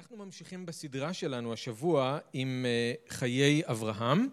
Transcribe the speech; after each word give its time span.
אנחנו 0.00 0.16
ממשיכים 0.16 0.66
בסדרה 0.66 1.12
שלנו 1.12 1.52
השבוע 1.52 2.18
עם 2.32 2.66
חיי 3.08 3.62
אברהם. 3.66 4.28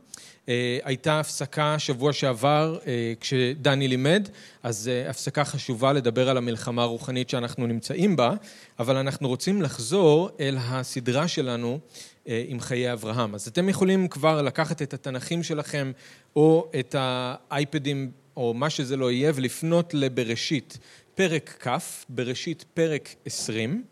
הייתה 0.83 1.19
הפסקה 1.19 1.79
שבוע 1.79 2.13
שעבר 2.13 2.79
כשדני 3.19 3.87
לימד, 3.87 4.29
אז 4.63 4.89
הפסקה 5.09 5.45
חשובה 5.45 5.93
לדבר 5.93 6.29
על 6.29 6.37
המלחמה 6.37 6.83
הרוחנית 6.83 7.29
שאנחנו 7.29 7.67
נמצאים 7.67 8.15
בה, 8.15 8.33
אבל 8.79 8.97
אנחנו 8.97 9.27
רוצים 9.27 9.61
לחזור 9.61 10.29
אל 10.39 10.57
הסדרה 10.59 11.27
שלנו 11.27 11.79
עם 12.25 12.59
חיי 12.59 12.93
אברהם. 12.93 13.35
אז 13.35 13.47
אתם 13.47 13.69
יכולים 13.69 14.07
כבר 14.07 14.41
לקחת 14.41 14.81
את 14.81 14.93
התנכים 14.93 15.43
שלכם 15.43 15.91
או 16.35 16.71
את 16.79 16.95
האייפדים 16.99 18.11
או 18.37 18.53
מה 18.53 18.69
שזה 18.69 18.97
לא 18.97 19.11
יהיה 19.11 19.31
ולפנות 19.35 19.93
לבראשית 19.93 20.77
פרק 21.15 21.67
כ', 21.67 21.69
בראשית 22.09 22.65
פרק 22.73 23.09
עשרים. 23.25 23.83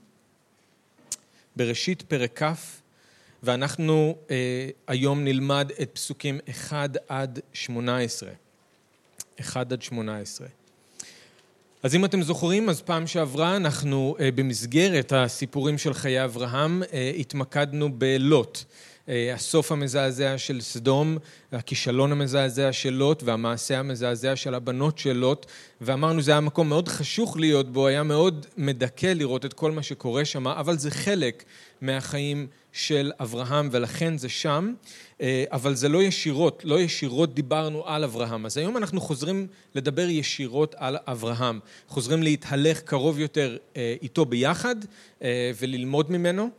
בראשית 1.55 2.01
פרק 2.01 2.43
כ', 2.43 2.53
ואנחנו 3.43 4.15
היום 4.87 5.23
נלמד 5.23 5.71
את 5.81 5.89
פסוקים 5.93 6.39
1 6.49 6.97
עד 7.07 7.39
18. 7.53 8.29
1 9.41 9.71
עד 9.71 9.81
18. 9.81 10.47
אז 11.83 11.95
אם 11.95 12.05
אתם 12.05 12.21
זוכרים, 12.21 12.69
אז 12.69 12.81
פעם 12.81 13.07
שעברה 13.07 13.55
אנחנו 13.55 14.15
במסגרת 14.35 15.13
הסיפורים 15.15 15.77
של 15.77 15.93
חיי 15.93 16.23
אברהם 16.23 16.83
התמקדנו 17.19 17.99
בלוט. 17.99 18.63
הסוף 19.33 19.71
המזעזע 19.71 20.37
של 20.37 20.61
סדום, 20.61 21.17
הכישלון 21.51 22.11
המזעזע 22.11 22.73
של 22.73 22.89
לוט 22.89 23.23
והמעשה 23.23 23.79
המזעזע 23.79 24.35
של 24.35 24.55
הבנות 24.55 24.97
של 24.97 25.13
לוט, 25.13 25.45
ואמרנו 25.81 26.21
זה 26.21 26.31
היה 26.31 26.39
מקום 26.39 26.69
מאוד 26.69 26.87
חשוך 26.87 27.37
להיות 27.37 27.73
בו, 27.73 27.87
היה 27.87 28.03
מאוד 28.03 28.45
מדכא 28.57 29.07
לראות 29.07 29.45
את 29.45 29.53
כל 29.53 29.71
מה 29.71 29.83
שקורה 29.83 30.25
שם, 30.25 30.47
אבל 30.47 30.77
זה 30.77 30.91
חלק 30.91 31.43
מהחיים 31.81 32.47
של 32.71 33.11
אברהם 33.19 33.69
ולכן 33.71 34.17
זה 34.17 34.29
שם, 34.29 34.73
אבל 35.23 35.75
זה 35.75 35.89
לא 35.89 36.03
ישירות, 36.03 36.61
לא 36.65 36.79
ישירות 36.79 37.33
דיברנו 37.33 37.87
על 37.87 38.03
אברהם. 38.03 38.45
אז 38.45 38.57
היום 38.57 38.77
אנחנו 38.77 39.01
חוזרים 39.01 39.47
לדבר 39.75 40.09
ישירות 40.09 40.75
על 40.77 40.97
אברהם, 41.07 41.59
חוזרים 41.87 42.23
להתהלך 42.23 42.81
קרוב 42.81 43.19
יותר 43.19 43.57
איתו 44.01 44.25
ביחד 44.25 44.75
וללמוד 45.59 46.11
ממנו. 46.11 46.49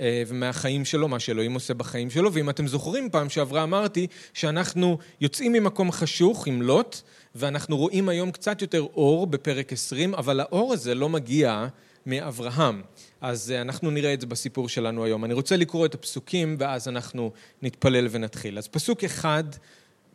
ומהחיים 0.00 0.84
שלו, 0.84 1.08
מה 1.08 1.20
שאלוהים 1.20 1.54
עושה 1.54 1.74
בחיים 1.74 2.10
שלו, 2.10 2.32
ואם 2.32 2.50
אתם 2.50 2.66
זוכרים 2.66 3.10
פעם 3.10 3.30
שעברה 3.30 3.62
אמרתי 3.62 4.06
שאנחנו 4.32 4.98
יוצאים 5.20 5.52
ממקום 5.52 5.92
חשוך 5.92 6.46
עם 6.46 6.62
לוט, 6.62 7.00
ואנחנו 7.34 7.76
רואים 7.76 8.08
היום 8.08 8.30
קצת 8.30 8.62
יותר 8.62 8.80
אור 8.80 9.26
בפרק 9.26 9.72
20, 9.72 10.14
אבל 10.14 10.40
האור 10.40 10.72
הזה 10.72 10.94
לא 10.94 11.08
מגיע 11.08 11.66
מאברהם. 12.06 12.82
אז 13.20 13.50
אנחנו 13.50 13.90
נראה 13.90 14.14
את 14.14 14.20
זה 14.20 14.26
בסיפור 14.26 14.68
שלנו 14.68 15.04
היום. 15.04 15.24
אני 15.24 15.34
רוצה 15.34 15.56
לקרוא 15.56 15.86
את 15.86 15.94
הפסוקים 15.94 16.56
ואז 16.58 16.88
אנחנו 16.88 17.32
נתפלל 17.62 18.08
ונתחיל. 18.10 18.58
אז 18.58 18.68
פסוק 18.68 19.04
אחד, 19.04 19.44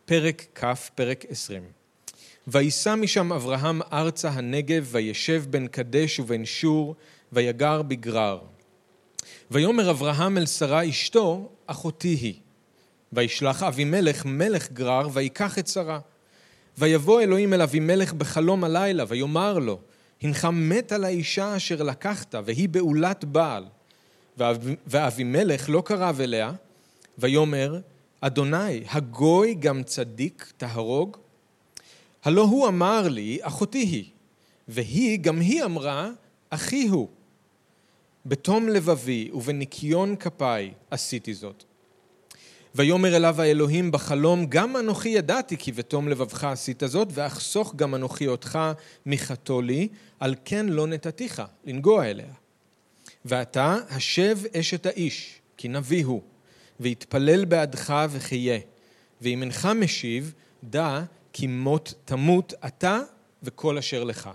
פרק 0.06 0.46
כ', 0.56 0.90
פרק 0.96 1.26
20. 1.30 1.64
ויסע 2.48 2.96
משם 2.96 3.34
אברהם 3.34 3.82
ארצה 3.94 4.30
הנגב, 4.30 4.88
וישב 4.92 5.44
בין 5.50 5.68
קדש 5.68 6.20
ובין 6.20 6.46
שור, 6.46 6.96
ויגר 7.32 7.82
בגרר. 7.82 8.40
ויאמר 9.52 9.90
אברהם 9.90 10.38
אל 10.38 10.46
שרה 10.46 10.90
אשתו, 10.90 11.50
אחותי 11.68 12.08
היא. 12.08 12.34
וישלח 13.14 13.64
אבימלך 13.64 14.26
מלך 14.26 14.72
גרר, 14.72 15.08
ויקח 15.14 15.60
את 15.60 15.68
שרה. 15.68 16.00
ויבוא 16.78 17.22
אלוהים 17.22 17.54
אל 17.54 17.62
אבימלך 17.62 18.14
בחלום 18.14 18.64
הלילה, 18.64 19.04
ויאמר 19.08 19.60
לו, 19.60 19.80
הנך 20.22 20.48
מת 20.54 20.92
על 20.92 21.04
האישה 21.04 21.58
אשר 21.58 21.84
לקחת, 21.84 22.36
והיא 22.46 22.70
בעולת 22.70 23.26
בעל. 23.26 23.66
ואבימלך 24.88 25.70
לא 25.70 25.84
קרב 25.86 26.22
אליה, 26.22 26.52
ויאמר, 27.18 27.80
אדוני, 28.22 28.84
הגוי 28.92 29.54
גם 29.54 29.84
צדיק 29.84 30.54
תהרוג? 30.58 31.18
הלא 32.24 32.42
הוא 32.42 32.68
אמר 32.68 33.08
לי, 33.08 33.40
אחותי 33.42 33.78
היא, 33.78 34.06
והיא, 34.68 35.20
גם 35.20 35.40
היא 35.40 35.64
אמרה, 35.64 36.10
אחי 36.50 36.88
הוא. 36.88 37.08
בתום 38.30 38.70
לבבי 38.70 39.30
ובניקיון 39.34 40.16
כפיי 40.16 40.74
עשיתי 40.92 41.34
זאת. 41.34 41.64
ויאמר 42.76 43.16
אליו 43.16 43.42
האלוהים 43.42 43.92
בחלום, 43.92 44.46
גם 44.46 44.78
אנוכי 44.78 45.10
ידעתי 45.10 45.58
כי 45.58 45.72
בתום 45.72 46.08
לבבך 46.08 46.44
עשית 46.44 46.84
זאת, 46.86 47.08
ואחסוך 47.12 47.76
גם 47.76 47.96
אנוכי 47.96 48.28
אותך 48.28 48.60
מחתו 49.06 49.62
לי, 49.62 49.88
על 50.20 50.36
כן 50.46 50.66
לא 50.66 50.88
נתתיך 50.88 51.42
לנגוע 51.66 52.06
אליה. 52.06 52.34
ועתה 53.26 53.78
השב 53.90 54.38
אשת 54.60 54.86
האיש, 54.86 55.42
כי 55.58 55.68
נביא 55.68 56.06
הוא, 56.06 56.22
ויתפלל 56.80 57.46
בעדך 57.46 57.94
וחיה. 58.10 58.60
ואם 59.22 59.42
אינך 59.42 59.70
משיב, 59.76 60.34
דע 60.64 61.04
כי 61.34 61.48
מות 61.48 61.94
תמות 62.06 62.54
אתה 62.66 63.00
וכל 63.44 63.78
אשר 63.78 64.04
לך. 64.04 64.30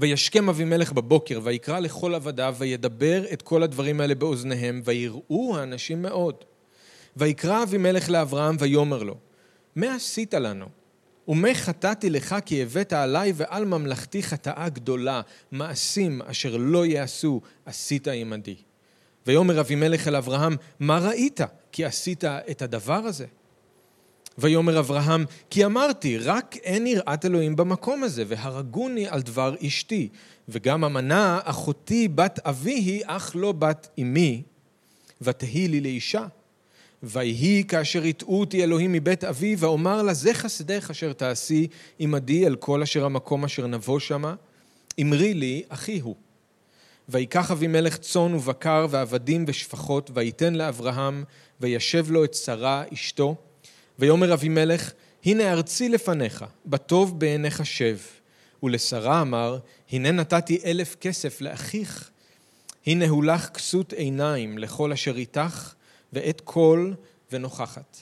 וישכם 0.00 0.48
אבימלך 0.48 0.92
בבוקר, 0.92 1.40
ויקרא 1.42 1.78
לכל 1.80 2.14
עבדיו, 2.14 2.56
וידבר 2.58 3.24
את 3.32 3.42
כל 3.42 3.62
הדברים 3.62 4.00
האלה 4.00 4.14
באוזניהם, 4.14 4.82
ויראו 4.84 5.56
האנשים 5.56 6.02
מאוד. 6.02 6.34
ויקרא 7.16 7.62
אבימלך 7.62 8.10
לאברהם, 8.10 8.56
ויאמר 8.58 9.02
לו, 9.02 9.14
מה 9.76 9.94
עשית 9.94 10.34
לנו? 10.34 10.66
ומה 11.28 11.54
חטאתי 11.54 12.10
לך 12.10 12.36
כי 12.46 12.62
הבאת 12.62 12.92
עלי 12.92 13.32
ועל 13.34 13.64
ממלכתי 13.64 14.22
חטאה 14.22 14.68
גדולה, 14.68 15.20
מעשים 15.52 16.22
אשר 16.22 16.56
לא 16.56 16.86
יעשו 16.86 17.40
עשית 17.66 18.08
עמדי. 18.08 18.56
ויאמר 19.26 19.60
אבימלך 19.60 20.08
אל 20.08 20.16
אברהם, 20.16 20.56
מה 20.80 20.98
ראית 20.98 21.40
כי 21.72 21.84
עשית 21.84 22.24
את 22.24 22.62
הדבר 22.62 22.94
הזה? 22.94 23.26
ויאמר 24.38 24.78
אברהם, 24.78 25.24
כי 25.50 25.64
אמרתי, 25.64 26.18
רק 26.18 26.56
אין 26.56 26.86
יראת 26.86 27.24
אלוהים 27.24 27.56
במקום 27.56 28.02
הזה, 28.02 28.24
והרגוני 28.26 29.08
על 29.08 29.22
דבר 29.22 29.54
אשתי, 29.66 30.08
וגם 30.48 30.84
אמנה 30.84 31.40
אחותי 31.44 32.08
בת 32.08 32.38
אבי 32.46 32.74
היא, 32.74 33.02
אך 33.06 33.32
לא 33.34 33.52
בת 33.52 33.88
אמי, 33.98 34.42
ותהי 35.20 35.68
לי 35.68 35.80
לאישה. 35.80 36.26
ויהי 37.02 37.64
כאשר 37.68 38.06
יטעו 38.06 38.40
אותי 38.40 38.62
אלוהים 38.64 38.92
מבית 38.92 39.24
אבי, 39.24 39.56
ואומר 39.58 40.02
לה, 40.02 40.14
זה 40.14 40.34
חסדך 40.34 40.88
אשר 40.90 41.12
תעשי 41.12 41.66
עמדי 41.98 42.46
אל 42.46 42.56
כל 42.56 42.82
אשר 42.82 43.04
המקום 43.04 43.44
אשר 43.44 43.66
נבוא 43.66 43.98
שמה, 43.98 44.34
אמרי 45.00 45.34
לי, 45.34 45.62
אחי 45.68 46.00
הוא. 46.00 46.14
ויקח 47.08 47.50
אבימלך 47.50 47.96
צאן 47.96 48.34
ובקר 48.34 48.86
ועבדים 48.90 49.44
ושפחות, 49.48 50.10
ויתן 50.14 50.54
לאברהם, 50.54 51.24
וישב 51.60 52.10
לו 52.10 52.24
את 52.24 52.34
שרה 52.34 52.84
אשתו, 52.92 53.36
ויאמר 53.98 54.32
אבימלך, 54.34 54.92
הנה 55.24 55.52
ארצי 55.52 55.88
לפניך, 55.88 56.44
בטוב 56.66 57.20
בעיניך 57.20 57.66
שב. 57.66 57.96
ולשרה 58.62 59.20
אמר, 59.20 59.58
הנה 59.90 60.10
נתתי 60.10 60.60
אלף 60.64 60.96
כסף 61.00 61.40
לאחיך. 61.40 62.10
הנה 62.86 63.08
הוא 63.08 63.24
לך 63.24 63.48
כסות 63.48 63.92
עיניים 63.92 64.58
לכל 64.58 64.92
אשר 64.92 65.16
איתך, 65.16 65.74
ואת 66.12 66.40
קול 66.40 66.94
ונוכחת. 67.32 67.96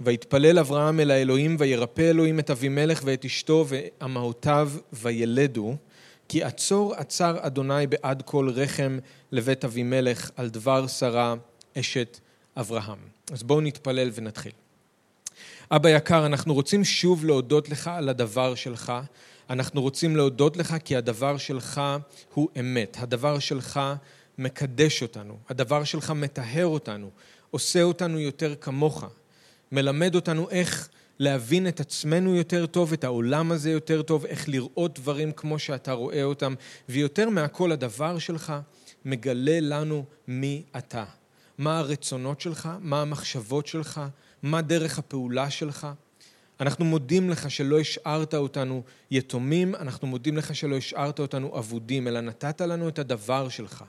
ויתפלל 0.00 0.58
אברהם 0.58 1.00
אל 1.00 1.10
האלוהים, 1.10 1.56
וירפא 1.58 2.10
אלוהים 2.10 2.38
את 2.38 2.50
אבימלך 2.50 3.00
ואת 3.04 3.24
אשתו 3.24 3.66
ואמהותיו 3.68 4.70
וילדו, 4.92 5.76
כי 6.28 6.42
עצור 6.42 6.94
עצר 6.94 7.36
אדוני 7.40 7.86
בעד 7.86 8.22
כל 8.22 8.50
רחם 8.54 8.98
לבית 9.32 9.64
אבימלך 9.64 10.30
על 10.36 10.48
דבר 10.48 10.86
שרה 10.86 11.34
אשת 11.78 12.18
אברהם. 12.56 12.98
אז 13.32 13.42
בואו 13.42 13.60
נתפלל 13.60 14.10
ונתחיל. 14.14 14.52
אבא 15.70 15.88
יקר, 15.88 16.26
אנחנו 16.26 16.54
רוצים 16.54 16.84
שוב 16.84 17.24
להודות 17.24 17.68
לך 17.68 17.88
על 17.88 18.08
הדבר 18.08 18.54
שלך. 18.54 18.92
אנחנו 19.50 19.82
רוצים 19.82 20.16
להודות 20.16 20.56
לך 20.56 20.76
כי 20.84 20.96
הדבר 20.96 21.36
שלך 21.36 21.80
הוא 22.34 22.48
אמת. 22.60 22.96
הדבר 23.00 23.38
שלך 23.38 23.80
מקדש 24.38 25.02
אותנו. 25.02 25.36
הדבר 25.48 25.84
שלך 25.84 26.10
מטהר 26.10 26.66
אותנו, 26.66 27.10
עושה 27.50 27.82
אותנו 27.82 28.20
יותר 28.20 28.54
כמוך. 28.60 29.04
מלמד 29.72 30.14
אותנו 30.14 30.50
איך 30.50 30.88
להבין 31.18 31.68
את 31.68 31.80
עצמנו 31.80 32.34
יותר 32.36 32.66
טוב, 32.66 32.92
את 32.92 33.04
העולם 33.04 33.52
הזה 33.52 33.70
יותר 33.70 34.02
טוב, 34.02 34.26
איך 34.26 34.48
לראות 34.48 34.98
דברים 34.98 35.32
כמו 35.32 35.58
שאתה 35.58 35.92
רואה 35.92 36.24
אותם, 36.24 36.54
ויותר 36.88 37.28
מהכל 37.28 37.72
הדבר 37.72 38.18
שלך 38.18 38.52
מגלה 39.04 39.60
לנו 39.60 40.04
מי 40.28 40.62
אתה. 40.78 41.04
מה 41.58 41.78
הרצונות 41.78 42.40
שלך, 42.40 42.68
מה 42.80 43.02
המחשבות 43.02 43.66
שלך, 43.66 44.00
מה 44.42 44.62
דרך 44.62 44.98
הפעולה 44.98 45.50
שלך. 45.50 45.86
אנחנו 46.60 46.84
מודים 46.84 47.30
לך 47.30 47.50
שלא 47.50 47.80
השארת 47.80 48.34
אותנו 48.34 48.82
יתומים, 49.10 49.74
אנחנו 49.74 50.08
מודים 50.08 50.36
לך 50.36 50.56
שלא 50.56 50.76
השארת 50.76 51.20
אותנו 51.20 51.58
אבודים, 51.58 52.08
אלא 52.08 52.20
נתת 52.20 52.60
לנו 52.60 52.88
את 52.88 52.98
הדבר 52.98 53.48
שלך 53.48 53.84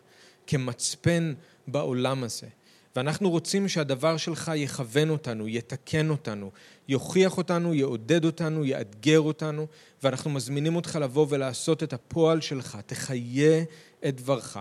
כמצפן 0.47 1.33
בעולם 1.67 2.23
הזה. 2.23 2.47
ואנחנו 2.95 3.29
רוצים 3.29 3.67
שהדבר 3.67 4.17
שלך 4.17 4.51
יכוון 4.55 5.09
אותנו, 5.09 5.47
יתקן 5.47 6.09
אותנו, 6.09 6.51
יוכיח 6.87 7.37
אותנו, 7.37 7.73
יעודד 7.73 8.25
אותנו, 8.25 8.65
יאתגר 8.65 9.19
אותנו, 9.19 9.67
ואנחנו 10.03 10.29
מזמינים 10.29 10.75
אותך 10.75 10.99
לבוא 11.01 11.25
ולעשות 11.29 11.83
את 11.83 11.93
הפועל 11.93 12.41
שלך, 12.41 12.77
תחיה 12.85 13.63
את 14.07 14.15
דברך. 14.15 14.57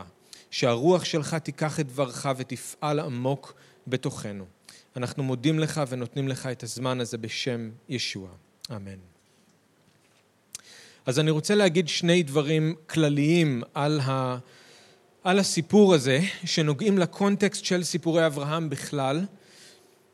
שהרוח 0.51 1.05
שלך 1.05 1.35
תיקח 1.35 1.81
את 1.81 1.87
דברך 1.87 2.27
ותפעל 2.37 3.01
עמוק 3.01 3.55
בתוכנו. 3.87 4.58
אנחנו 4.99 5.23
מודים 5.23 5.59
לך 5.59 5.81
ונותנים 5.89 6.29
לך 6.29 6.47
את 6.47 6.63
הזמן 6.63 7.01
הזה 7.01 7.19
בשם 7.19 7.71
ישוע. 7.89 8.29
אמן. 8.77 8.99
אז 11.07 11.19
אני 11.19 11.31
רוצה 11.31 11.55
להגיד 11.55 11.89
שני 11.89 12.23
דברים 12.23 12.75
כלליים 12.87 13.63
על, 13.75 14.01
ה, 14.01 14.39
על 15.25 15.39
הסיפור 15.39 15.95
הזה, 15.95 16.21
שנוגעים 16.45 16.99
לקונטקסט 16.99 17.65
של 17.65 17.85
סיפורי 17.85 18.27
אברהם 18.27 18.71
בכלל, 18.71 19.25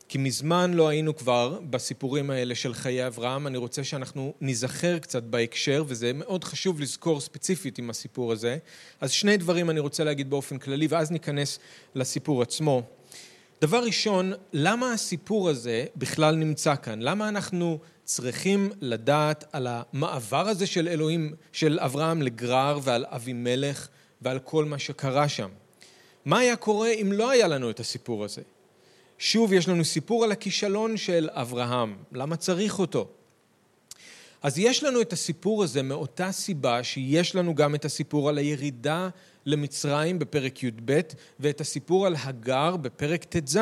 כי 0.09 0.17
מזמן 0.17 0.73
לא 0.73 0.87
היינו 0.87 1.15
כבר 1.15 1.59
בסיפורים 1.69 2.29
האלה 2.29 2.55
של 2.55 2.73
חיי 2.73 3.07
אברהם. 3.07 3.47
אני 3.47 3.57
רוצה 3.57 3.83
שאנחנו 3.83 4.33
ניזכר 4.41 4.99
קצת 4.99 5.23
בהקשר, 5.23 5.83
וזה 5.87 6.13
מאוד 6.13 6.43
חשוב 6.43 6.79
לזכור 6.79 7.21
ספציפית 7.21 7.77
עם 7.77 7.89
הסיפור 7.89 8.31
הזה. 8.31 8.57
אז 9.01 9.11
שני 9.11 9.37
דברים 9.37 9.69
אני 9.69 9.79
רוצה 9.79 10.03
להגיד 10.03 10.29
באופן 10.29 10.57
כללי, 10.57 10.87
ואז 10.87 11.11
ניכנס 11.11 11.59
לסיפור 11.95 12.41
עצמו. 12.41 12.83
דבר 13.61 13.83
ראשון, 13.83 14.33
למה 14.53 14.93
הסיפור 14.93 15.49
הזה 15.49 15.85
בכלל 15.95 16.35
נמצא 16.35 16.75
כאן? 16.75 17.01
למה 17.01 17.29
אנחנו 17.29 17.79
צריכים 18.03 18.71
לדעת 18.81 19.43
על 19.51 19.67
המעבר 19.69 20.47
הזה 20.47 20.67
של 20.67 20.87
אלוהים, 20.87 21.33
של 21.51 21.79
אברהם 21.81 22.21
לגרר 22.21 22.79
ועל 22.83 23.05
אבימלך 23.07 23.87
ועל 24.21 24.39
כל 24.39 24.65
מה 24.65 24.79
שקרה 24.79 25.29
שם? 25.29 25.49
מה 26.25 26.39
היה 26.39 26.55
קורה 26.55 26.89
אם 26.89 27.11
לא 27.11 27.29
היה 27.29 27.47
לנו 27.47 27.69
את 27.69 27.79
הסיפור 27.79 28.23
הזה? 28.23 28.41
שוב, 29.17 29.53
יש 29.53 29.69
לנו 29.69 29.85
סיפור 29.85 30.23
על 30.23 30.31
הכישלון 30.31 30.97
של 30.97 31.29
אברהם. 31.31 31.95
למה 32.11 32.35
צריך 32.35 32.79
אותו? 32.79 33.07
אז 34.43 34.59
יש 34.59 34.83
לנו 34.83 35.01
את 35.01 35.13
הסיפור 35.13 35.63
הזה 35.63 35.83
מאותה 35.83 36.31
סיבה 36.31 36.83
שיש 36.83 37.35
לנו 37.35 37.55
גם 37.55 37.75
את 37.75 37.85
הסיפור 37.85 38.29
על 38.29 38.37
הירידה 38.37 39.09
למצרים 39.45 40.19
בפרק 40.19 40.63
י"ב 40.63 40.99
ואת 41.39 41.61
הסיפור 41.61 42.05
על 42.05 42.15
הגר 42.23 42.77
בפרק 42.77 43.23
ט"ז. 43.23 43.57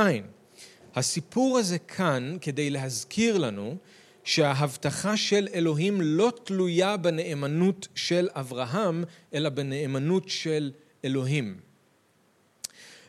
הסיפור 0.96 1.58
הזה 1.58 1.80
כאן 1.80 2.38
כדי 2.42 2.70
להזכיר 2.70 3.38
לנו 3.38 3.76
שההבטחה 4.24 5.18
של 5.18 5.48
אלוהים 5.54 6.02
לא 6.02 6.32
תלויה 6.44 6.98
בנאמנות 6.98 7.88
של 7.96 8.30
אברהם, 8.32 9.04
אלא 9.34 9.50
בנאמנות 9.50 10.30
של 10.30 10.72
אלוהים. 11.06 11.60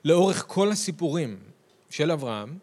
לאורך 0.04 0.44
כל 0.48 0.70
הסיפורים 0.70 1.38
של 1.90 2.10
אברהם, 2.10 2.58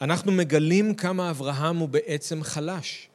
אנחנו 0.00 0.32
מגלים 0.32 0.94
כמה 0.94 1.30
אברהם 1.30 1.76
הוא 1.76 1.88
בעצם 1.88 2.42
חלש. 2.42 3.08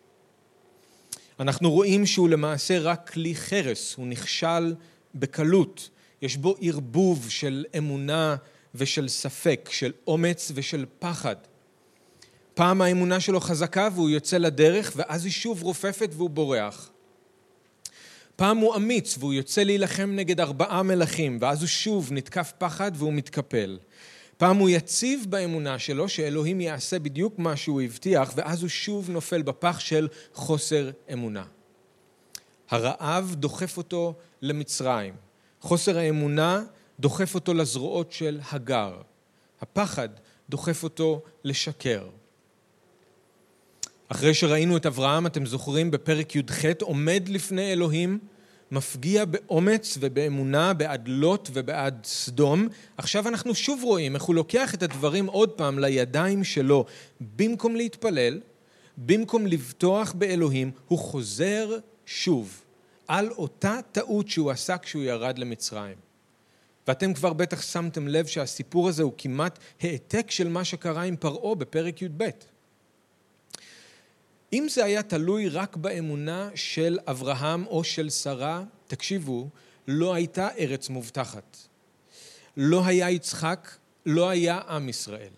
אנחנו 1.39 1.71
רואים 1.71 2.05
שהוא 2.05 2.29
למעשה 2.29 2.79
רק 2.79 3.09
כלי 3.09 3.35
חרס, 3.35 3.95
הוא 3.95 4.07
נכשל 4.07 4.75
בקלות. 5.15 5.89
יש 6.21 6.37
בו 6.37 6.55
ערבוב 6.61 7.29
של 7.29 7.65
אמונה 7.77 8.35
ושל 8.75 9.07
ספק, 9.07 9.69
של 9.71 9.91
אומץ 10.07 10.51
ושל 10.55 10.85
פחד. 10.99 11.35
פעם 12.53 12.81
האמונה 12.81 13.19
שלו 13.19 13.39
חזקה 13.39 13.89
והוא 13.95 14.09
יוצא 14.09 14.37
לדרך, 14.37 14.93
ואז 14.95 15.25
היא 15.25 15.31
שוב 15.31 15.63
רופפת 15.63 16.09
והוא 16.13 16.29
בורח. 16.29 16.89
פעם 18.35 18.57
הוא 18.57 18.75
אמיץ 18.75 19.15
והוא 19.19 19.33
יוצא 19.33 19.63
להילחם 19.63 20.09
נגד 20.15 20.39
ארבעה 20.39 20.83
מלכים, 20.83 21.37
ואז 21.41 21.61
הוא 21.61 21.67
שוב 21.67 22.11
נתקף 22.11 22.53
פחד 22.57 22.91
והוא 22.95 23.13
מתקפל. 23.13 23.79
פעם 24.37 24.57
הוא 24.57 24.69
יציב 24.69 25.25
באמונה 25.29 25.79
שלו 25.79 26.09
שאלוהים 26.09 26.61
יעשה 26.61 26.99
בדיוק 26.99 27.39
מה 27.39 27.55
שהוא 27.55 27.81
הבטיח, 27.81 28.33
ואז 28.35 28.61
הוא 28.61 28.69
שוב 28.69 29.09
נופל 29.09 29.41
בפח 29.41 29.79
של 29.79 30.07
חוסר 30.33 30.89
אמונה. 31.13 31.43
הרעב 32.69 33.35
דוחף 33.37 33.77
אותו 33.77 34.13
למצרים. 34.41 35.28
חוסר 35.61 35.97
האמונה 35.97 36.63
דוחף 36.99 37.35
אותו 37.35 37.53
לזרועות 37.53 38.11
של 38.11 38.39
הגר. 38.51 38.93
הפחד 39.61 40.09
דוחף 40.49 40.83
אותו 40.83 41.21
לשקר. 41.43 42.07
אחרי 44.09 44.33
שראינו 44.33 44.77
את 44.77 44.85
אברהם, 44.85 45.25
אתם 45.25 45.45
זוכרים, 45.45 45.91
בפרק 45.91 46.35
י"ח, 46.35 46.65
עומד 46.81 47.23
לפני 47.27 47.73
אלוהים, 47.73 48.19
מפגיע 48.71 49.25
באומץ 49.25 49.97
ובאמונה 49.99 50.73
בעד 50.73 51.07
לוט 51.07 51.49
ובעד 51.53 51.99
סדום. 52.03 52.67
עכשיו 52.97 53.27
אנחנו 53.27 53.55
שוב 53.55 53.83
רואים 53.83 54.15
איך 54.15 54.23
הוא 54.23 54.35
לוקח 54.35 54.73
את 54.73 54.83
הדברים 54.83 55.25
עוד 55.25 55.49
פעם 55.49 55.79
לידיים 55.79 56.43
שלו. 56.43 56.85
במקום 57.35 57.75
להתפלל, 57.75 58.39
במקום 58.97 59.47
לבטוח 59.47 60.11
באלוהים, 60.11 60.71
הוא 60.87 60.99
חוזר 60.99 61.77
שוב 62.05 62.61
על 63.09 63.31
אותה 63.31 63.79
טעות 63.91 64.29
שהוא 64.29 64.51
עשה 64.51 64.77
כשהוא 64.77 65.03
ירד 65.03 65.37
למצרים. 65.39 65.95
ואתם 66.87 67.13
כבר 67.13 67.33
בטח 67.33 67.61
שמתם 67.61 68.07
לב 68.07 68.25
שהסיפור 68.25 68.89
הזה 68.89 69.03
הוא 69.03 69.13
כמעט 69.17 69.59
העתק 69.81 70.31
של 70.31 70.49
מה 70.49 70.65
שקרה 70.65 71.03
עם 71.03 71.15
פרעה 71.15 71.55
בפרק 71.55 72.01
י"ב. 72.01 72.29
אם 74.53 74.67
זה 74.69 74.85
היה 74.85 75.03
תלוי 75.03 75.49
רק 75.49 75.75
באמונה 75.75 76.49
של 76.55 76.99
אברהם 77.07 77.65
או 77.65 77.83
של 77.83 78.09
שרה, 78.09 78.63
תקשיבו, 78.87 79.49
לא 79.87 80.13
הייתה 80.13 80.47
ארץ 80.59 80.89
מובטחת. 80.89 81.57
לא 82.57 82.85
היה 82.85 83.09
יצחק, 83.09 83.71
לא 84.05 84.29
היה 84.29 84.59
עם 84.69 84.89
ישראל. 84.89 85.33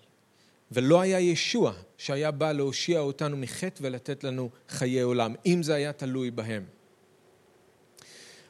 ולא 0.72 1.02
היה 1.02 1.20
ישוע 1.20 1.74
שהיה 1.98 2.32
בא 2.32 2.52
להושיע 2.52 3.00
אותנו 3.00 3.38
מחטא 3.38 3.80
ולתת 3.82 4.24
לנו 4.24 4.50
חיי 4.70 5.02
עולם, 5.02 5.36
אם 5.46 5.64
זה 5.64 5.76
היה 5.76 5.94
תלוי 5.94 6.32
בהם. 6.32 6.81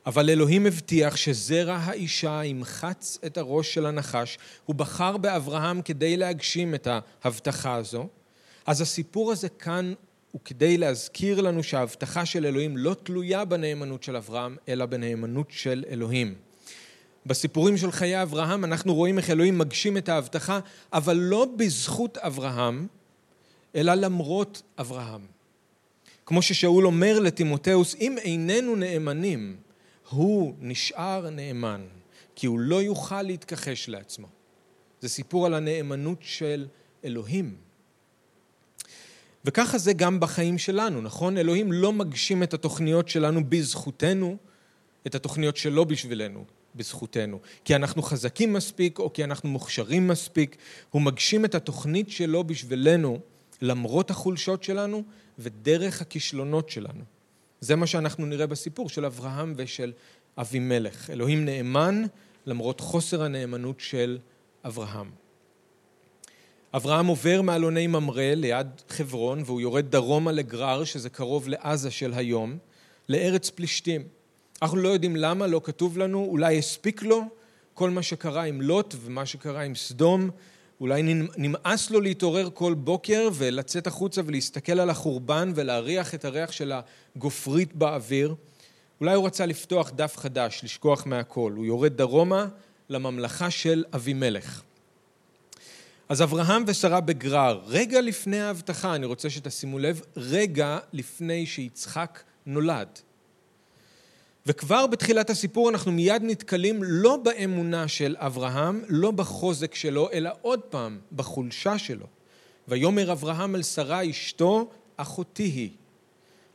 אבל 0.05 0.29
אלוהים 0.29 0.65
הבטיח 0.65 1.15
שזרע 1.15 1.75
האישה 1.75 2.41
ימחץ 2.43 3.17
את 3.25 3.37
הראש 3.37 3.73
של 3.73 3.85
הנחש. 3.85 4.37
הוא 4.65 4.75
בחר 4.75 5.17
באברהם 5.17 5.81
כדי 5.81 6.17
להגשים 6.17 6.75
את 6.75 6.87
ההבטחה 7.23 7.75
הזו. 7.75 8.07
אז 8.65 8.81
הסיפור 8.81 9.31
הזה 9.31 9.49
כאן 9.49 9.93
הוא 10.31 10.41
כדי 10.45 10.77
להזכיר 10.77 11.41
לנו 11.41 11.63
שההבטחה 11.63 12.25
של 12.25 12.45
אלוהים 12.45 12.77
לא 12.77 12.95
תלויה 13.03 13.45
בנאמנות 13.45 14.03
של 14.03 14.15
אברהם, 14.15 14.55
אלא 14.69 14.85
בנאמנות 14.85 15.47
של 15.49 15.83
אלוהים. 15.89 16.35
בסיפורים 17.25 17.77
של 17.77 17.91
חיי 17.91 18.21
אברהם 18.21 18.65
אנחנו 18.65 18.95
רואים 18.95 19.17
איך 19.17 19.29
אלוהים 19.29 19.57
מגשים 19.57 19.97
את 19.97 20.09
ההבטחה, 20.09 20.59
אבל 20.93 21.17
לא 21.17 21.47
בזכות 21.55 22.17
אברהם, 22.17 22.87
אלא 23.75 23.93
למרות 23.93 24.61
אברהם. 24.79 25.21
כמו 26.25 26.41
ששאול 26.41 26.85
אומר 26.85 27.19
לטימותאוס, 27.19 27.95
אם 27.99 28.17
איננו 28.17 28.75
נאמנים, 28.75 29.55
הוא 30.11 30.53
נשאר 30.59 31.29
נאמן, 31.29 31.81
כי 32.35 32.47
הוא 32.47 32.59
לא 32.59 32.81
יוכל 32.81 33.21
להתכחש 33.21 33.89
לעצמו. 33.89 34.27
זה 35.01 35.09
סיפור 35.09 35.45
על 35.45 35.53
הנאמנות 35.53 36.17
של 36.21 36.67
אלוהים. 37.05 37.55
וככה 39.45 39.77
זה 39.77 39.93
גם 39.93 40.19
בחיים 40.19 40.57
שלנו, 40.57 41.01
נכון? 41.01 41.37
אלוהים 41.37 41.71
לא 41.71 41.93
מגשים 41.93 42.43
את 42.43 42.53
התוכניות 42.53 43.09
שלנו 43.09 43.49
בזכותנו, 43.49 44.37
את 45.07 45.15
התוכניות 45.15 45.57
שלו 45.57 45.85
בשבילנו, 45.85 46.45
בזכותנו. 46.75 47.39
כי 47.65 47.75
אנחנו 47.75 48.01
חזקים 48.01 48.53
מספיק 48.53 48.99
או 48.99 49.13
כי 49.13 49.23
אנחנו 49.23 49.49
מוכשרים 49.49 50.07
מספיק, 50.07 50.55
הוא 50.89 51.01
מגשים 51.01 51.45
את 51.45 51.55
התוכנית 51.55 52.09
שלו 52.09 52.43
בשבילנו 52.43 53.19
למרות 53.61 54.11
החולשות 54.11 54.63
שלנו 54.63 55.03
ודרך 55.39 56.01
הכישלונות 56.01 56.69
שלנו. 56.69 57.20
זה 57.61 57.75
מה 57.75 57.87
שאנחנו 57.87 58.25
נראה 58.25 58.47
בסיפור 58.47 58.89
של 58.89 59.05
אברהם 59.05 59.53
ושל 59.57 59.93
אבימלך. 60.37 61.09
אלוהים 61.09 61.45
נאמן 61.45 62.03
למרות 62.45 62.79
חוסר 62.79 63.23
הנאמנות 63.23 63.79
של 63.79 64.17
אברהם. 64.65 65.09
אברהם 66.73 67.07
עובר 67.07 67.41
מאלוני 67.41 67.87
ממרא 67.87 68.23
ליד 68.23 68.67
חברון 68.89 69.43
והוא 69.45 69.61
יורד 69.61 69.91
דרומה 69.91 70.31
לגרר 70.31 70.83
שזה 70.83 71.09
קרוב 71.09 71.47
לעזה 71.47 71.91
של 71.91 72.13
היום 72.13 72.57
לארץ 73.09 73.49
פלישתים. 73.49 74.03
אנחנו 74.61 74.77
לא 74.77 74.89
יודעים 74.89 75.15
למה, 75.15 75.47
לא 75.47 75.61
כתוב 75.63 75.97
לנו, 75.97 76.25
אולי 76.25 76.57
הספיק 76.57 77.03
לו 77.03 77.21
כל 77.73 77.89
מה 77.89 78.03
שקרה 78.03 78.43
עם 78.43 78.61
לוט 78.61 78.95
ומה 79.01 79.25
שקרה 79.25 79.61
עם 79.61 79.75
סדום, 79.75 80.29
אולי 80.81 81.01
נמאס 81.37 81.91
לו 81.91 82.01
להתעורר 82.01 82.49
כל 82.53 82.73
בוקר 82.73 83.29
ולצאת 83.33 83.87
החוצה 83.87 84.21
ולהסתכל 84.25 84.79
על 84.79 84.89
החורבן 84.89 85.51
ולהריח 85.55 86.15
את 86.15 86.25
הריח 86.25 86.51
של 86.51 86.73
הגופרית 87.15 87.75
באוויר. 87.75 88.35
אולי 89.01 89.15
הוא 89.15 89.25
רצה 89.25 89.45
לפתוח 89.45 89.91
דף 89.95 90.17
חדש, 90.17 90.61
לשכוח 90.63 91.05
מהכל. 91.05 91.53
הוא 91.55 91.65
יורד 91.65 91.97
דרומה 91.97 92.47
לממלכה 92.89 93.51
של 93.51 93.83
אבימלך. 93.95 94.61
אז 96.09 96.21
אברהם 96.21 96.63
ושרה 96.67 97.01
בגרר, 97.01 97.61
רגע 97.67 98.01
לפני 98.01 98.39
ההבטחה, 98.41 98.95
אני 98.95 99.05
רוצה 99.05 99.29
שתשימו 99.29 99.79
לב, 99.79 100.01
רגע 100.17 100.79
לפני 100.93 101.45
שיצחק 101.45 102.19
נולד. 102.45 102.99
וכבר 104.45 104.87
בתחילת 104.87 105.29
הסיפור 105.29 105.69
אנחנו 105.69 105.91
מיד 105.91 106.21
נתקלים 106.23 106.83
לא 106.83 107.17
באמונה 107.17 107.87
של 107.87 108.15
אברהם, 108.19 108.81
לא 108.87 109.11
בחוזק 109.11 109.75
שלו, 109.75 110.09
אלא 110.13 110.29
עוד 110.41 110.59
פעם 110.59 110.99
בחולשה 111.11 111.77
שלו. 111.77 112.05
ויאמר 112.67 113.11
אברהם 113.11 113.55
אל 113.55 113.63
שרה 113.63 114.09
אשתו, 114.09 114.69
אחותי 114.97 115.43
היא. 115.43 115.69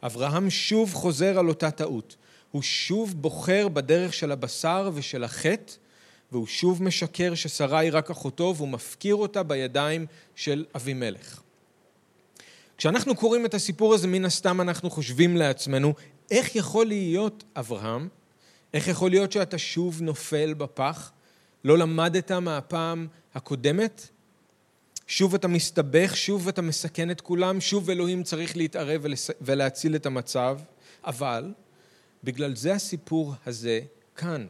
אברהם 0.03 0.51
שוב 0.51 0.95
חוזר 0.95 1.39
על 1.39 1.49
אותה 1.49 1.71
טעות. 1.71 2.17
הוא 2.51 2.63
שוב 2.63 3.15
בוחר 3.23 3.69
בדרך 3.69 4.15
של 4.15 4.33
הבשר 4.33 4.91
ושל 4.95 5.25
החטא, 5.25 5.73
והוא 6.33 6.47
שוב 6.47 6.83
משקר 6.83 7.35
ששרה 7.35 7.79
היא 7.79 7.91
רק 7.95 8.11
אחותו, 8.11 8.55
והוא 8.57 8.69
מפקיר 8.69 9.15
אותה 9.15 9.43
בידיים 9.43 10.07
של 10.35 10.65
אבימלך. 10.77 11.41
כשאנחנו 12.79 13.15
קוראים 13.17 13.47
את 13.47 13.55
הסיפור 13.55 13.95
הזה, 13.95 14.09
מן 14.09 14.25
הסתם 14.25 14.61
אנחנו 14.61 14.91
חושבים 14.91 15.37
לעצמנו, 15.37 15.95
איך 16.31 16.57
יכול 16.57 16.87
להיות, 16.87 17.45
אברהם, 17.57 18.09
איך 18.75 18.89
יכול 18.89 19.11
להיות 19.11 19.33
שאתה 19.33 19.59
שוב 19.59 20.03
נופל 20.03 20.55
בפח? 20.55 21.13
לא 21.65 21.79
למדת 21.79 22.33
מהפעם 22.33 23.07
הקודמת? 23.35 24.09
שוב 25.07 25.35
אתה 25.35 25.49
מסתבך, 25.49 26.17
שוב 26.17 26.49
אתה 26.49 26.63
מסכן 26.63 27.11
את 27.11 27.21
כולם, 27.21 27.61
שוב 27.61 27.91
אלוהים 27.91 28.23
צריך 28.23 28.57
להתערב 28.57 29.05
ולהציל 29.41 29.97
את 29.97 30.07
המצב, 30.07 30.59
אבל 31.05 31.53
בגלל 32.25 32.57
זה 32.57 32.75
הסיפור 32.75 33.35
הזה 33.47 33.81
כאן. 34.17 34.47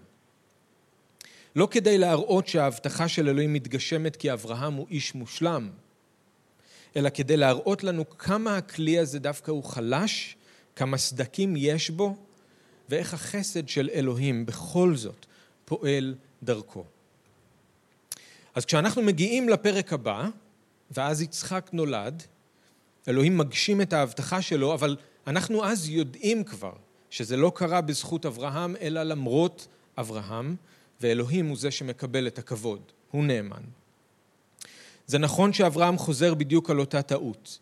לא 1.56 1.68
כדי 1.70 1.98
להראות 1.98 2.48
שההבטחה 2.48 3.08
של 3.08 3.28
אלוהים 3.28 3.52
מתגשמת 3.52 4.16
כי 4.16 4.32
אברהם 4.32 4.74
הוא 4.74 4.86
איש 4.90 5.14
מושלם, 5.14 5.70
אלא 6.96 7.08
כדי 7.08 7.36
להראות 7.36 7.84
לנו 7.84 8.08
כמה 8.18 8.56
הכלי 8.56 8.98
הזה 8.98 9.18
דווקא 9.18 9.50
הוא 9.50 9.64
חלש, 9.64 10.36
כמה 10.76 10.98
סדקים 10.98 11.54
יש 11.56 11.90
בו, 11.90 12.16
ואיך 12.88 13.14
החסד 13.14 13.68
של 13.68 13.90
אלוהים 13.92 14.46
בכל 14.46 14.96
זאת 14.96 15.26
פועל 15.64 16.14
דרכו. 16.42 16.84
אז 18.54 18.64
כשאנחנו 18.64 19.02
מגיעים 19.02 19.48
לפרק 19.48 19.92
הבא, 19.92 20.28
ואז 20.90 21.22
יצחק 21.22 21.70
נולד, 21.72 22.22
אלוהים 23.08 23.38
מגשים 23.38 23.80
את 23.80 23.92
ההבטחה 23.92 24.42
שלו, 24.42 24.74
אבל 24.74 24.96
אנחנו 25.26 25.64
אז 25.64 25.88
יודעים 25.88 26.44
כבר 26.44 26.72
שזה 27.10 27.36
לא 27.36 27.52
קרה 27.54 27.80
בזכות 27.80 28.26
אברהם, 28.26 28.76
אלא 28.80 29.02
למרות 29.02 29.66
אברהם, 29.98 30.56
ואלוהים 31.00 31.46
הוא 31.46 31.56
זה 31.56 31.70
שמקבל 31.70 32.26
את 32.26 32.38
הכבוד, 32.38 32.80
הוא 33.10 33.24
נאמן. 33.24 33.62
זה 35.06 35.18
נכון 35.18 35.52
שאברהם 35.52 35.98
חוזר 35.98 36.34
בדיוק 36.34 36.70
על 36.70 36.80
אותה 36.80 37.02
טעות, 37.02 37.58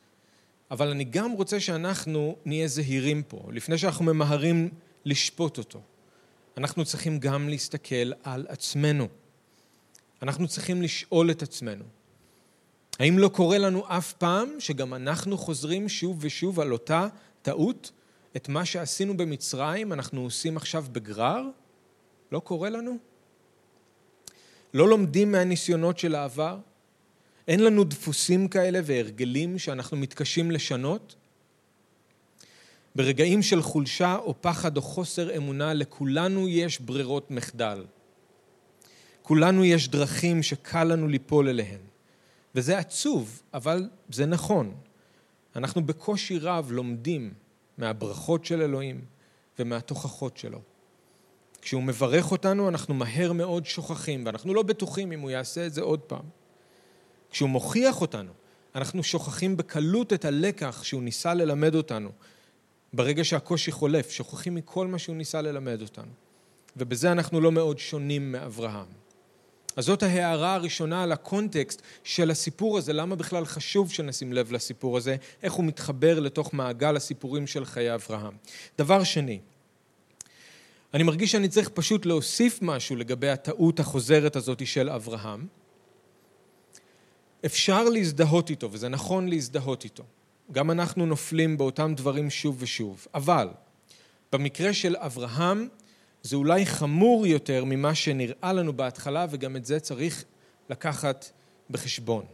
אבל 0.71 0.89
אני 0.89 1.05
גם 1.05 1.33
רוצה 1.33 1.61
שאנחנו 1.61 2.37
נהיה 2.45 2.69
זהירים 2.69 3.23
פה, 3.23 3.43
לפני 3.53 3.79
שאנחנו 3.79 4.05
ממהרים 4.05 4.69
לשפוט 5.05 5.59
אותו. 5.59 5.81
אנחנו 6.57 6.85
צריכים 6.85 7.19
גם 7.19 7.49
להסתכל 7.49 8.13
על 8.23 8.47
עצמנו. 8.49 9.09
אנחנו 10.23 10.49
צריכים 10.49 10.83
לשאול 10.83 11.31
את 11.31 11.43
עצמנו, 11.43 11.85
האם 12.99 13.19
לא 13.19 13.29
קורה 13.29 13.59
לנו 13.59 13.85
אף 13.89 14.13
פעם 14.13 14.49
שגם 14.59 14.95
אנחנו 14.95 15.39
חוזרים 15.39 15.89
שוב 15.89 16.19
ושוב 16.21 16.61
על 16.61 16.73
אותה 16.73 17.09
טעות? 17.43 17.91
את 18.37 18.49
מה 18.49 18.65
שעשינו 18.65 19.17
במצרים 19.17 19.93
אנחנו 19.93 20.21
עושים 20.21 20.57
עכשיו 20.57 20.85
בגרר? 20.93 21.43
לא 22.33 22.41
קורה 22.41 22.71
לנו? 22.71 22.97
לא 24.75 24.89
לומדים 24.89 25.33
מהניסיונות 25.33 25.99
של 25.99 26.15
העבר? 26.15 26.59
אין 27.49 27.65
לנו 27.65 27.85
דפוסים 27.85 28.49
כאלה 28.49 28.81
והרגלים 28.85 29.59
שאנחנו 29.59 29.97
מתקשים 29.97 30.51
לשנות? 30.51 31.15
ברגעים 32.95 33.43
של 33.43 33.63
חולשה 33.63 34.17
או 34.17 34.35
פחד 34.41 34.77
או 34.77 34.83
חוסר 34.83 35.37
אמונה 35.37 35.75
לכולנו 35.75 36.49
יש 36.49 36.81
ברירות 36.81 37.31
מחדל. 37.31 37.85
כולנו 39.23 39.65
יש 39.65 39.89
דרכים 39.89 40.43
שקל 40.43 40.85
לנו 40.85 41.09
ליפול 41.09 41.49
אליהן. 41.49 41.81
וזה 42.55 42.79
עצוב, 42.79 43.43
אבל 43.55 43.89
זה 44.11 44.27
נכון. 44.27 44.75
אנחנו 45.57 45.87
בקושי 45.87 46.39
רב 46.39 46.73
לומדים 46.73 47.35
מהברכות 47.79 48.45
של 48.45 48.63
אלוהים 48.63 49.05
ומהתוכחות 49.59 50.37
שלו. 50.37 50.61
כשהוא 51.63 51.83
מברך 51.83 52.33
אותנו 52.33 52.69
אנחנו 52.69 52.95
מהר 52.95 53.33
מאוד 53.33 53.67
שוכחים 53.67 54.27
ואנחנו 54.27 54.55
לא 54.55 54.63
בטוחים 54.63 55.13
אם 55.13 55.21
הוא 55.21 55.31
יעשה 55.31 55.67
את 55.67 55.73
זה 55.73 55.83
עוד 55.83 56.01
פעם. 56.01 56.25
כשהוא 57.35 57.51
מוכיח 57.51 58.01
אותנו 58.01 58.33
אנחנו 58.75 59.03
שוכחים 59.03 59.57
בקלות 59.57 60.13
את 60.13 60.25
הלקח 60.25 60.83
שהוא 60.83 61.03
ניסה 61.03 61.35
ללמד 61.35 61.75
אותנו 61.75 62.11
ברגע 62.93 63.25
שהקושי 63.25 63.73
חולף, 63.73 64.11
שוכחים 64.11 64.55
מכל 64.55 64.87
מה 64.87 64.99
שהוא 64.99 65.17
ניסה 65.17 65.43
ללמד 65.43 65.83
אותנו. 65.83 66.13
ובזה 66.77 67.13
אנחנו 67.13 67.41
לא 67.41 67.53
מאוד 67.53 67.79
שונים 67.79 68.33
מאברהם. 68.33 68.87
אז 69.77 69.85
זאת 69.85 70.03
ההערה 70.03 70.55
הראשונה 70.55 71.03
על 71.03 71.13
הקונטקסט 71.13 71.83
של 72.05 72.31
הסיפור 72.31 72.79
הזה, 72.79 72.93
למה 72.93 73.17
בכלל 73.17 73.45
חשוב 73.45 73.93
שנשים 73.93 74.33
לב 74.33 74.53
לסיפור 74.53 74.97
הזה, 74.97 75.17
איך 75.43 75.53
הוא 75.53 75.65
מתחבר 75.65 76.21
לתוך 76.21 76.55
מעגל 76.55 76.97
הסיפורים 76.97 77.47
של 77.47 77.65
חיי 77.65 77.95
אברהם. 77.95 78.37
דבר 78.79 79.05
שני, 79.05 79.41
אני 80.95 81.03
מרגיש 81.03 81.33
שאני 81.33 81.49
צריך 81.49 81.69
פשוט 81.69 82.07
להוסיף 82.07 82.59
משהו 82.63 82.97
לגבי 82.97 83.29
הטעות 83.29 83.81
החוזרת 83.81 84.37
הזאת 84.37 84.67
של 84.67 84.91
אברהם. 84.91 85.47
אפשר 87.47 87.85
להזדהות 87.85 88.51
איתו, 88.51 88.73
וזה 88.73 88.89
נכון 88.89 89.29
להזדהות 89.29 89.85
איתו. 89.85 90.05
גם 90.53 90.71
אנחנו 90.71 91.07
נופלים 91.07 91.57
באותם 91.57 91.93
דברים 91.97 92.31
שוב 92.31 92.57
ושוב. 92.59 93.07
אבל 93.15 93.49
במקרה 94.33 94.73
של 94.73 94.97
אברהם 94.99 95.69
זה 96.23 96.37
אולי 96.37 96.67
חמור 96.67 97.27
יותר 97.27 97.65
ממה 97.65 97.95
שנראה 97.95 98.53
לנו 98.53 98.73
בהתחלה, 98.73 99.27
וגם 99.31 99.57
את 99.57 99.65
זה 99.65 99.81
צריך 99.81 100.25
לקחת 100.71 101.31
בחשבון. 101.71 102.25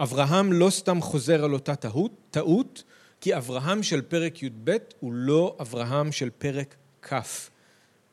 אברהם 0.00 0.52
לא 0.52 0.70
סתם 0.70 1.00
חוזר 1.00 1.44
על 1.44 1.52
אותה 1.52 1.74
טעות, 1.74 2.12
טעות, 2.30 2.82
כי 3.20 3.36
אברהם 3.36 3.82
של 3.82 4.02
פרק 4.02 4.42
י"ב 4.42 4.76
הוא 5.00 5.12
לא 5.12 5.56
אברהם 5.60 6.12
של 6.12 6.30
פרק 6.30 6.74
כ'. 7.02 7.12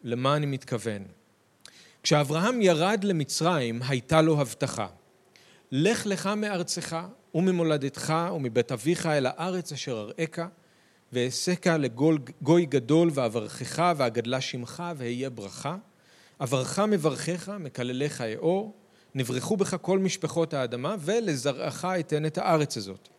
למה 0.03 0.35
אני 0.35 0.45
מתכוון? 0.45 1.03
כשאברהם 2.03 2.61
ירד 2.61 3.03
למצרים 3.03 3.81
הייתה 3.87 4.21
לו 4.21 4.41
הבטחה. 4.41 4.87
לך 5.71 6.05
לך 6.05 6.29
מארצך 6.37 6.97
וממולדתך 7.35 8.13
ומבית 8.35 8.71
אביך 8.71 9.05
אל 9.05 9.25
הארץ 9.25 9.71
אשר 9.71 10.09
אראך 10.19 10.39
ואעשך 11.13 11.67
לגוי 11.79 12.65
גדול 12.65 13.09
ואברכך 13.13 13.93
ואגדלה 13.97 14.41
שמך 14.41 14.83
ואהיה 14.97 15.29
ברכה. 15.29 15.75
אברך 16.41 16.79
מברכך 16.79 17.49
מקלליך 17.59 18.21
אאור 18.21 18.73
נברכו 19.15 19.57
בך 19.57 19.75
כל 19.81 19.99
משפחות 19.99 20.53
האדמה 20.53 20.95
ולזרעך 20.99 21.85
אתן 21.85 22.25
את 22.25 22.37
הארץ 22.37 22.77
הזאת. 22.77 23.09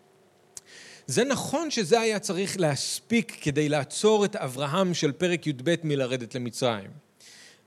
זה 1.07 1.25
נכון 1.25 1.71
שזה 1.71 2.01
היה 2.01 2.19
צריך 2.19 2.61
להספיק 2.61 3.37
כדי 3.41 3.69
לעצור 3.69 4.25
את 4.25 4.37
אברהם 4.37 4.95
של 4.95 5.13
פרק 5.13 5.47
י"ב 5.47 5.75
מלרדת 5.85 6.35
למצרים 6.35 6.91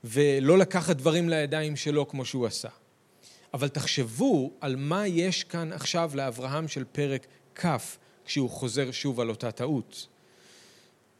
ולא 0.04 0.58
לקחת 0.58 0.96
דברים 0.96 1.28
לידיים 1.28 1.76
שלו 1.76 2.08
כמו 2.08 2.24
שהוא 2.24 2.46
עשה. 2.46 2.68
אבל 3.54 3.68
תחשבו 3.68 4.50
על 4.60 4.76
מה 4.76 5.06
יש 5.06 5.44
כאן 5.44 5.72
עכשיו 5.72 6.10
לאברהם 6.14 6.68
של 6.68 6.84
פרק 6.92 7.26
כ' 7.54 7.66
כשהוא 8.24 8.50
חוזר 8.50 8.90
שוב 8.90 9.20
על 9.20 9.30
אותה 9.30 9.50
טעות. 9.50 10.06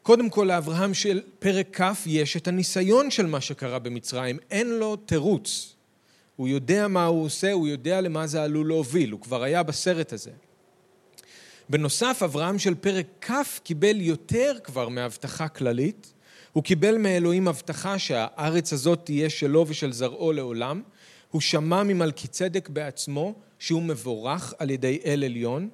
קודם 0.02 0.30
כל 0.30 0.44
לאברהם 0.48 0.94
של 0.94 1.22
פרק 1.38 1.80
כ' 1.80 2.06
יש 2.06 2.36
את 2.36 2.48
הניסיון 2.48 3.10
של 3.10 3.26
מה 3.26 3.40
שקרה 3.40 3.78
במצרים, 3.78 4.38
אין 4.50 4.70
לו 4.70 4.96
תירוץ. 4.96 5.74
הוא 6.36 6.48
יודע 6.48 6.88
מה 6.88 7.04
הוא 7.04 7.24
עושה, 7.24 7.52
הוא 7.52 7.68
יודע 7.68 8.00
למה 8.00 8.26
זה 8.26 8.42
עלול 8.42 8.68
להוביל, 8.68 9.10
הוא 9.10 9.20
כבר 9.20 9.42
היה 9.42 9.62
בסרט 9.62 10.12
הזה. 10.12 10.30
בנוסף, 11.68 12.20
אברהם 12.24 12.58
של 12.58 12.74
פרק 12.74 13.06
כ' 13.20 13.58
קיבל 13.62 14.00
יותר 14.00 14.56
כבר 14.64 14.88
מהבטחה 14.88 15.48
כללית. 15.48 16.12
הוא 16.52 16.64
קיבל 16.64 16.98
מאלוהים 16.98 17.48
הבטחה 17.48 17.98
שהארץ 17.98 18.72
הזאת 18.72 19.00
תהיה 19.04 19.30
שלו 19.30 19.64
ושל 19.68 19.92
זרעו 19.92 20.32
לעולם. 20.32 20.82
הוא 21.34 21.40
שמע 21.40 21.82
ממלכי 21.82 22.28
צדק 22.28 22.68
בעצמו 22.68 23.34
שהוא 23.58 23.82
מבורך 23.82 24.54
על 24.58 24.70
ידי 24.70 24.98
אל 25.04 25.24
עליון. 25.24 25.68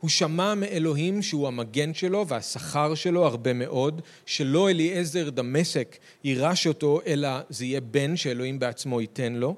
הוא 0.00 0.10
שמע 0.10 0.54
מאלוהים 0.54 1.22
שהוא 1.22 1.48
המגן 1.48 1.94
שלו 1.94 2.26
והשכר 2.28 2.94
שלו 2.94 3.26
הרבה 3.26 3.52
מאוד, 3.52 4.02
שלא 4.26 4.70
אליעזר 4.70 5.30
דמשק 5.30 5.98
יירש 6.24 6.66
אותו, 6.66 7.00
אלא 7.06 7.28
זה 7.48 7.64
יהיה 7.64 7.80
בן 7.80 8.16
שאלוהים 8.16 8.58
בעצמו 8.58 9.00
ייתן 9.00 9.32
לו. 9.32 9.56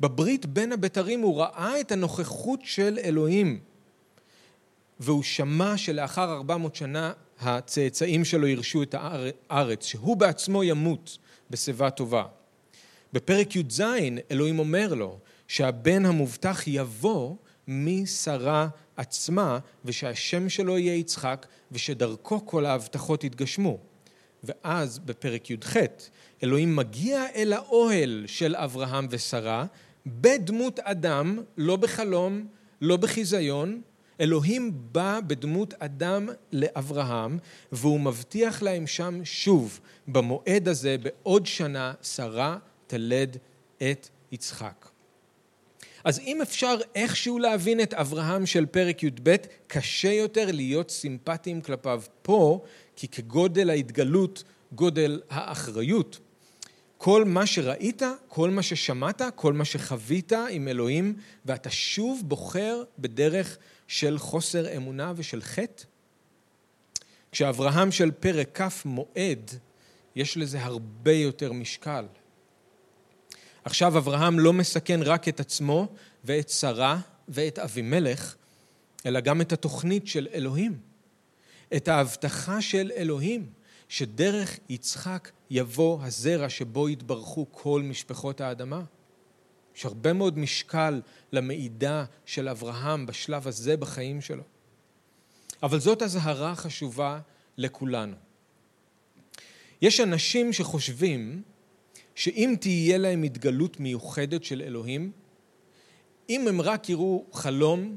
בברית 0.00 0.46
בין 0.46 0.72
הבתרים 0.72 1.20
הוא 1.20 1.40
ראה 1.40 1.80
את 1.80 1.92
הנוכחות 1.92 2.60
של 2.62 2.98
אלוהים, 3.04 3.60
והוא 5.00 5.22
שמע 5.22 5.76
שלאחר 5.76 6.32
ארבע 6.32 6.56
מאות 6.56 6.74
שנה 6.74 7.12
הצאצאים 7.40 8.24
שלו 8.24 8.46
ירשו 8.46 8.82
את 8.82 8.94
הארץ, 9.50 9.84
שהוא 9.84 10.16
בעצמו 10.16 10.64
ימות 10.64 11.18
בשיבה 11.50 11.90
טובה. 11.90 12.24
בפרק 13.12 13.56
י"ז 13.56 13.82
אלוהים 14.30 14.58
אומר 14.58 14.94
לו 14.94 15.18
שהבן 15.48 16.06
המובטח 16.06 16.62
יבוא 16.66 17.34
משרה 17.68 18.68
עצמה 18.96 19.58
ושהשם 19.84 20.48
שלו 20.48 20.78
יהיה 20.78 20.94
יצחק 20.94 21.46
ושדרכו 21.72 22.46
כל 22.46 22.66
ההבטחות 22.66 23.24
יתגשמו. 23.24 23.78
ואז 24.44 24.98
בפרק 24.98 25.50
י"ח 25.50 25.76
אלוהים 26.42 26.76
מגיע 26.76 27.24
אל 27.34 27.52
האוהל 27.52 28.24
של 28.26 28.56
אברהם 28.56 29.06
ושרה 29.10 29.66
בדמות 30.06 30.78
אדם, 30.80 31.38
לא 31.56 31.76
בחלום, 31.76 32.46
לא 32.80 32.96
בחיזיון, 32.96 33.80
אלוהים 34.20 34.72
בא 34.92 35.20
בדמות 35.26 35.74
אדם 35.78 36.28
לאברהם 36.52 37.38
והוא 37.72 38.00
מבטיח 38.00 38.62
להם 38.62 38.86
שם 38.86 39.20
שוב 39.24 39.80
במועד 40.08 40.68
הזה 40.68 40.96
בעוד 41.02 41.46
שנה 41.46 41.92
שרה 42.02 42.58
תלד 42.86 43.36
את 43.82 44.08
יצחק. 44.32 44.88
אז 46.04 46.18
אם 46.18 46.42
אפשר 46.42 46.76
איכשהו 46.94 47.38
להבין 47.38 47.80
את 47.80 47.94
אברהם 47.94 48.46
של 48.46 48.66
פרק 48.66 49.02
י"ב, 49.02 49.36
קשה 49.66 50.12
יותר 50.12 50.52
להיות 50.52 50.90
סימפטיים 50.90 51.60
כלפיו 51.60 52.02
פה, 52.22 52.64
כי 52.96 53.08
כגודל 53.08 53.70
ההתגלות, 53.70 54.44
גודל 54.72 55.20
האחריות. 55.30 56.18
כל 56.98 57.24
מה 57.24 57.46
שראית, 57.46 58.02
כל 58.28 58.50
מה 58.50 58.62
ששמעת, 58.62 59.22
כל 59.34 59.52
מה 59.52 59.64
שחווית 59.64 60.32
עם 60.32 60.68
אלוהים, 60.68 61.16
ואתה 61.44 61.70
שוב 61.70 62.22
בוחר 62.24 62.82
בדרך 62.98 63.58
של 63.88 64.18
חוסר 64.18 64.76
אמונה 64.76 65.12
ושל 65.16 65.42
חטא? 65.42 65.84
כשאברהם 67.32 67.92
של 67.92 68.10
פרק 68.10 68.60
כ' 68.60 68.84
מועד, 68.84 69.50
יש 70.16 70.36
לזה 70.36 70.64
הרבה 70.64 71.12
יותר 71.12 71.52
משקל. 71.52 72.04
עכשיו 73.66 73.98
אברהם 73.98 74.38
לא 74.38 74.52
מסכן 74.52 75.00
רק 75.02 75.28
את 75.28 75.40
עצמו 75.40 75.88
ואת 76.24 76.48
שרה 76.48 76.98
ואת 77.28 77.58
אבימלך, 77.58 78.34
אלא 79.06 79.20
גם 79.20 79.40
את 79.40 79.52
התוכנית 79.52 80.06
של 80.06 80.28
אלוהים, 80.34 80.78
את 81.76 81.88
ההבטחה 81.88 82.62
של 82.62 82.90
אלוהים, 82.96 83.46
שדרך 83.88 84.58
יצחק 84.68 85.30
יבוא 85.50 86.02
הזרע 86.02 86.48
שבו 86.48 86.88
יתברכו 86.88 87.46
כל 87.50 87.82
משפחות 87.82 88.40
האדמה. 88.40 88.82
יש 89.76 89.84
הרבה 89.84 90.12
מאוד 90.12 90.38
משקל 90.38 91.00
למעידה 91.32 92.04
של 92.26 92.48
אברהם 92.48 93.06
בשלב 93.06 93.48
הזה 93.48 93.76
בחיים 93.76 94.20
שלו. 94.20 94.42
אבל 95.62 95.80
זאת 95.80 96.02
אזהרה 96.02 96.54
חשובה 96.54 97.20
לכולנו. 97.56 98.16
יש 99.82 100.00
אנשים 100.00 100.52
שחושבים 100.52 101.42
שאם 102.16 102.54
תהיה 102.60 102.98
להם 102.98 103.22
התגלות 103.22 103.80
מיוחדת 103.80 104.44
של 104.44 104.62
אלוהים, 104.62 105.12
אם 106.28 106.48
הם 106.48 106.60
רק 106.60 106.88
יראו 106.88 107.24
חלום 107.32 107.96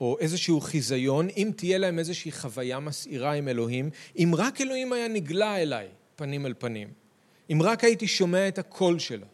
או 0.00 0.16
איזשהו 0.20 0.60
חיזיון, 0.60 1.28
אם 1.36 1.50
תהיה 1.56 1.78
להם 1.78 1.98
איזושהי 1.98 2.32
חוויה 2.32 2.80
מסעירה 2.80 3.32
עם 3.32 3.48
אלוהים, 3.48 3.90
אם 4.18 4.32
רק 4.36 4.60
אלוהים 4.60 4.92
היה 4.92 5.08
נגלה 5.08 5.56
אליי 5.62 5.88
פנים 6.16 6.46
אל 6.46 6.54
פנים, 6.58 6.88
אם 7.52 7.58
רק 7.62 7.84
הייתי 7.84 8.06
שומע 8.06 8.48
את 8.48 8.58
הקול 8.58 8.98
שלו, 8.98 9.26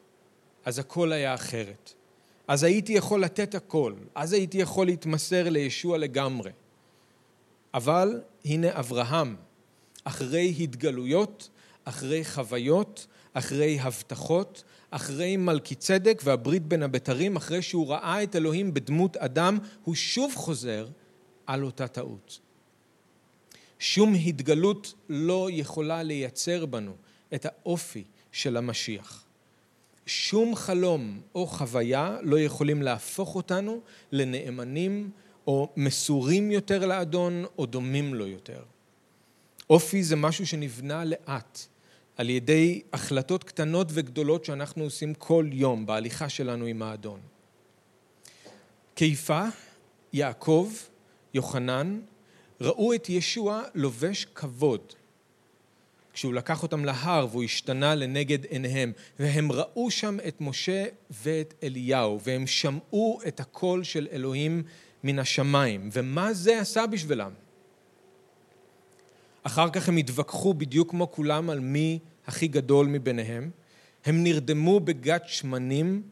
אז 0.65 0.79
הכל 0.79 1.13
היה 1.13 1.35
אחרת. 1.35 1.93
אז 2.49 2.63
הייתי 2.63 2.93
יכול 2.93 3.25
לתת 3.25 3.55
הכל, 3.55 3.95
אז 4.15 4.33
הייתי 4.33 4.59
יכול 4.59 4.87
להתמסר 4.87 5.49
לישוע 5.49 5.99
לגמרי. 5.99 6.51
אבל 7.75 8.21
הנה 8.45 8.79
אברהם, 8.79 9.37
אחרי 10.05 10.55
התגלויות, 10.61 11.49
אחרי 11.85 12.25
חוויות, 12.25 13.07
אחרי 13.33 13.81
הבטחות, 13.81 14.65
אחרי 14.91 15.37
מלכי 15.37 15.75
צדק 15.75 16.23
והברית 16.25 16.67
בין 16.67 16.83
הבתרים, 16.83 17.37
אחרי 17.37 17.63
שהוא 17.63 17.89
ראה 17.89 18.23
את 18.23 18.37
אלוהים 18.37 18.75
בדמות 18.75 19.17
אדם, 19.17 19.59
הוא 19.85 19.95
שוב 19.95 20.35
חוזר 20.35 20.87
על 21.47 21.65
אותה 21.65 21.89
טעות. 21.89 22.39
שום 23.79 24.15
התגלות 24.15 24.95
לא 25.09 25.49
יכולה 25.53 26.03
לייצר 26.03 26.67
בנו 26.67 26.97
את 27.35 27.47
האופי 27.47 28.05
של 28.33 28.57
המשיח. 28.57 29.25
שום 30.07 30.55
חלום 30.55 31.21
או 31.35 31.47
חוויה 31.47 32.19
לא 32.23 32.41
יכולים 32.41 32.83
להפוך 32.83 33.35
אותנו 33.35 33.81
לנאמנים 34.13 35.11
או 35.47 35.69
מסורים 35.77 36.51
יותר 36.51 36.87
לאדון 36.87 37.45
או 37.59 37.67
דומים 37.67 38.15
לו 38.15 38.27
יותר. 38.27 38.63
אופי 39.71 40.03
זה 40.03 40.17
משהו 40.17 40.47
שנבנה 40.47 41.05
לאט, 41.05 41.67
על 42.17 42.31
ידי 42.31 42.83
החלטות 42.93 43.45
קטנות 43.45 43.87
וגדולות 43.91 44.45
שאנחנו 44.45 44.85
עושים 44.85 45.15
כל 45.15 45.49
יום 45.53 45.87
בהליכה 45.87 46.29
שלנו 46.29 46.65
עם 46.65 46.83
האדון. 46.83 47.21
קיפה, 48.95 49.45
יעקב, 50.13 50.73
יוחנן, 51.35 52.01
ראו 52.61 52.95
את 52.95 53.09
ישוע 53.09 53.63
לובש 53.75 54.25
כבוד. 54.25 54.93
כשהוא 56.13 56.35
לקח 56.35 56.63
אותם 56.63 56.85
להר 56.85 57.27
והוא 57.31 57.45
השתנה 57.45 57.95
לנגד 57.95 58.45
עיניהם, 58.45 58.93
והם 59.19 59.53
ראו 59.53 59.91
שם 59.91 60.17
את 60.29 60.41
משה 60.41 60.85
ואת 61.11 61.55
אליהו, 61.63 62.21
והם 62.21 62.47
שמעו 62.47 63.21
את 63.29 63.41
הקול 63.41 63.85
של 63.85 64.09
אלוהים 64.13 64.63
מן 65.05 65.19
השמיים. 65.19 65.91
ומה 65.93 66.33
זה 66.33 66.61
עשה 66.61 66.87
בשבילם? 66.87 67.33
אחר 69.43 69.71
כך 69.71 69.89
הם 69.89 69.97
התווכחו 69.97 70.55
בדיוק 70.55 70.91
כמו 70.91 71.11
כולם 71.11 71.51
על 71.51 71.61
מי 71.61 71.99
הכי 72.27 72.49
גדול 72.49 72.87
מביניהם. 72.87 73.51
הם 74.05 74.23
נרדמו 74.23 74.81
בגת 74.81 75.23
שמנים 75.27 76.03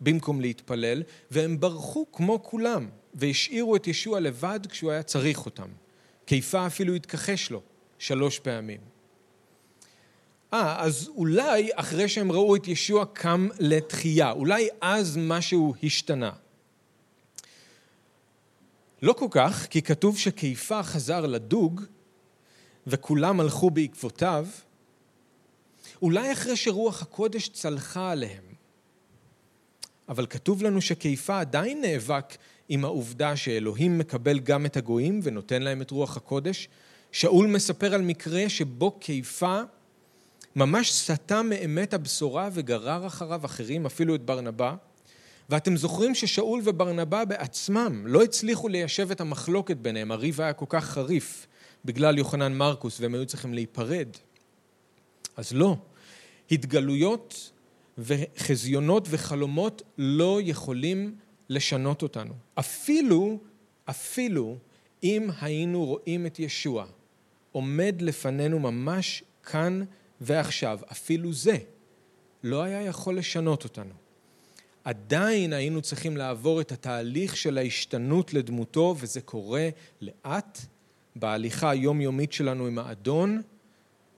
במקום 0.00 0.40
להתפלל, 0.40 1.02
והם 1.30 1.60
ברחו 1.60 2.06
כמו 2.12 2.42
כולם, 2.42 2.88
והשאירו 3.14 3.76
את 3.76 3.86
ישוע 3.86 4.20
לבד 4.20 4.60
כשהוא 4.68 4.90
היה 4.90 5.02
צריך 5.02 5.46
אותם. 5.46 5.68
קיפה 6.24 6.66
אפילו 6.66 6.94
התכחש 6.94 7.50
לו 7.50 7.62
שלוש 7.98 8.38
פעמים. 8.38 8.80
אה, 10.52 10.82
אז 10.82 11.08
אולי 11.08 11.70
אחרי 11.74 12.08
שהם 12.08 12.32
ראו 12.32 12.56
את 12.56 12.68
ישוע 12.68 13.04
קם 13.12 13.48
לתחייה, 13.58 14.30
אולי 14.30 14.68
אז 14.80 15.16
משהו 15.16 15.74
השתנה. 15.82 16.30
לא 19.02 19.12
כל 19.12 19.28
כך, 19.30 19.66
כי 19.70 19.82
כתוב 19.82 20.18
שקיפה 20.18 20.82
חזר 20.82 21.26
לדוג 21.26 21.82
וכולם 22.86 23.40
הלכו 23.40 23.70
בעקבותיו, 23.70 24.46
אולי 26.02 26.32
אחרי 26.32 26.56
שרוח 26.56 27.02
הקודש 27.02 27.48
צלחה 27.48 28.10
עליהם. 28.10 28.44
אבל 30.08 30.26
כתוב 30.26 30.62
לנו 30.62 30.80
שקיפה 30.80 31.40
עדיין 31.40 31.80
נאבק 31.80 32.36
עם 32.68 32.84
העובדה 32.84 33.36
שאלוהים 33.36 33.98
מקבל 33.98 34.38
גם 34.38 34.66
את 34.66 34.76
הגויים 34.76 35.20
ונותן 35.22 35.62
להם 35.62 35.82
את 35.82 35.90
רוח 35.90 36.16
הקודש. 36.16 36.68
שאול 37.12 37.46
מספר 37.46 37.94
על 37.94 38.02
מקרה 38.02 38.48
שבו 38.48 38.90
קיפה 38.90 39.60
ממש 40.56 40.92
סטה 40.92 41.42
מאמת 41.42 41.94
הבשורה 41.94 42.48
וגרר 42.52 43.06
אחריו 43.06 43.44
אחרים, 43.44 43.86
אפילו 43.86 44.14
את 44.14 44.22
ברנבא. 44.22 44.74
ואתם 45.50 45.76
זוכרים 45.76 46.14
ששאול 46.14 46.60
וברנבא 46.64 47.24
בעצמם 47.24 48.06
לא 48.06 48.22
הצליחו 48.22 48.68
ליישב 48.68 49.10
את 49.10 49.20
המחלוקת 49.20 49.76
ביניהם, 49.76 50.12
הריב 50.12 50.40
היה 50.40 50.52
כל 50.52 50.66
כך 50.68 50.84
חריף. 50.84 51.46
בגלל 51.84 52.18
יוחנן 52.18 52.52
מרקוס 52.52 53.00
והם 53.00 53.14
היו 53.14 53.26
צריכים 53.26 53.54
להיפרד. 53.54 54.08
אז 55.36 55.52
לא, 55.52 55.76
התגלויות 56.50 57.50
וחזיונות 57.98 59.08
וחלומות 59.10 59.82
לא 59.98 60.40
יכולים 60.42 61.16
לשנות 61.48 62.02
אותנו. 62.02 62.34
אפילו, 62.54 63.38
אפילו 63.84 64.56
אם 65.02 65.28
היינו 65.40 65.84
רואים 65.84 66.26
את 66.26 66.38
ישוע 66.38 66.86
עומד 67.52 67.94
לפנינו 68.00 68.58
ממש 68.58 69.22
כאן 69.42 69.84
ועכשיו, 70.20 70.78
אפילו 70.92 71.32
זה 71.32 71.56
לא 72.42 72.62
היה 72.62 72.82
יכול 72.82 73.18
לשנות 73.18 73.64
אותנו. 73.64 73.94
עדיין 74.84 75.52
היינו 75.52 75.82
צריכים 75.82 76.16
לעבור 76.16 76.60
את 76.60 76.72
התהליך 76.72 77.36
של 77.36 77.58
ההשתנות 77.58 78.34
לדמותו, 78.34 78.96
וזה 78.98 79.20
קורה 79.20 79.68
לאט 80.00 80.60
בהליכה 81.16 81.70
היומיומית 81.70 82.32
שלנו 82.32 82.66
עם 82.66 82.78
האדון 82.78 83.42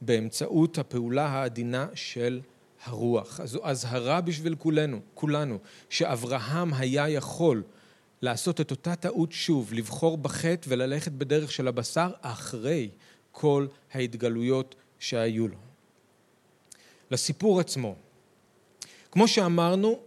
באמצעות 0.00 0.78
הפעולה 0.78 1.26
העדינה 1.26 1.86
של 1.94 2.40
הרוח. 2.84 3.40
אז 3.40 3.50
זו 3.50 3.60
אזהרה 3.62 4.20
בשביל 4.20 4.54
כולנו, 4.54 5.00
כולנו, 5.14 5.58
שאברהם 5.90 6.74
היה 6.74 7.08
יכול 7.08 7.62
לעשות 8.22 8.60
את 8.60 8.70
אותה 8.70 8.96
טעות 8.96 9.32
שוב, 9.32 9.72
לבחור 9.72 10.18
בחטא 10.18 10.68
וללכת 10.68 11.12
בדרך 11.12 11.52
של 11.52 11.68
הבשר 11.68 12.10
אחרי 12.20 12.90
כל 13.32 13.66
ההתגלויות 13.92 14.74
שהיו 14.98 15.48
לו. 15.48 15.56
לסיפור 17.10 17.60
עצמו, 17.60 17.94
כמו 19.10 19.28
שאמרנו, 19.28 19.98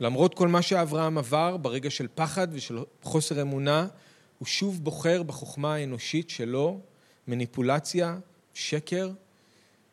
למרות 0.00 0.34
כל 0.34 0.48
מה 0.48 0.62
שאברהם 0.62 1.18
עבר 1.18 1.56
ברגע 1.56 1.90
של 1.90 2.06
פחד 2.14 2.48
ושל 2.52 2.78
חוסר 3.02 3.42
אמונה, 3.42 3.86
הוא 4.38 4.46
שוב 4.46 4.84
בוחר 4.84 5.22
בחוכמה 5.22 5.74
האנושית 5.74 6.30
שלו 6.30 6.80
מניפולציה, 7.28 8.18
שקר, 8.56 9.10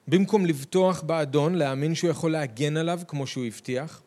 במקום 0.07 0.45
לבטוח 0.45 1.01
באדון, 1.01 1.55
להאמין 1.55 1.95
שהוא 1.95 2.09
יכול 2.09 2.31
להגן 2.31 2.77
עליו 2.77 3.01
כמו 3.07 3.27
שהוא 3.27 3.45
הבטיח, 3.45 4.01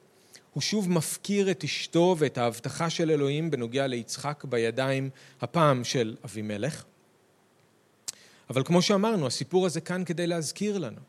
הוא 0.52 0.60
שוב 0.60 0.90
מפקיר 0.90 1.50
את 1.50 1.64
אשתו 1.64 2.16
ואת 2.18 2.38
ההבטחה 2.38 2.90
של 2.90 3.10
אלוהים 3.10 3.50
בנוגע 3.50 3.86
ליצחק 3.86 4.44
בידיים 4.44 5.10
הפעם 5.40 5.84
של 5.84 6.16
אבימלך. 6.24 6.84
אבל 8.50 8.64
כמו 8.64 8.82
שאמרנו, 8.82 9.26
הסיפור 9.26 9.66
הזה 9.66 9.80
כאן 9.80 10.04
כדי 10.04 10.26
להזכיר 10.26 10.78
לנו. 10.78 11.00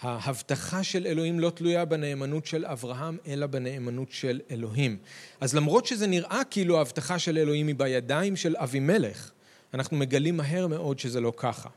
ההבטחה 0.00 0.82
של 0.84 1.06
אלוהים 1.06 1.40
לא 1.40 1.50
תלויה 1.50 1.84
בנאמנות 1.84 2.46
של 2.46 2.66
אברהם, 2.66 3.16
אלא 3.26 3.46
בנאמנות 3.46 4.12
של 4.12 4.40
אלוהים. 4.50 4.96
אז 5.40 5.54
למרות 5.54 5.86
שזה 5.86 6.06
נראה 6.06 6.40
כאילו 6.50 6.78
ההבטחה 6.78 7.18
של 7.18 7.38
אלוהים 7.38 7.66
היא 7.66 7.74
בידיים 7.74 8.36
של 8.36 8.56
אבימלך, 8.56 9.30
אנחנו 9.74 9.96
מגלים 9.96 10.36
מהר 10.36 10.66
מאוד 10.66 10.98
שזה 10.98 11.20
לא 11.20 11.32
ככה. 11.36 11.68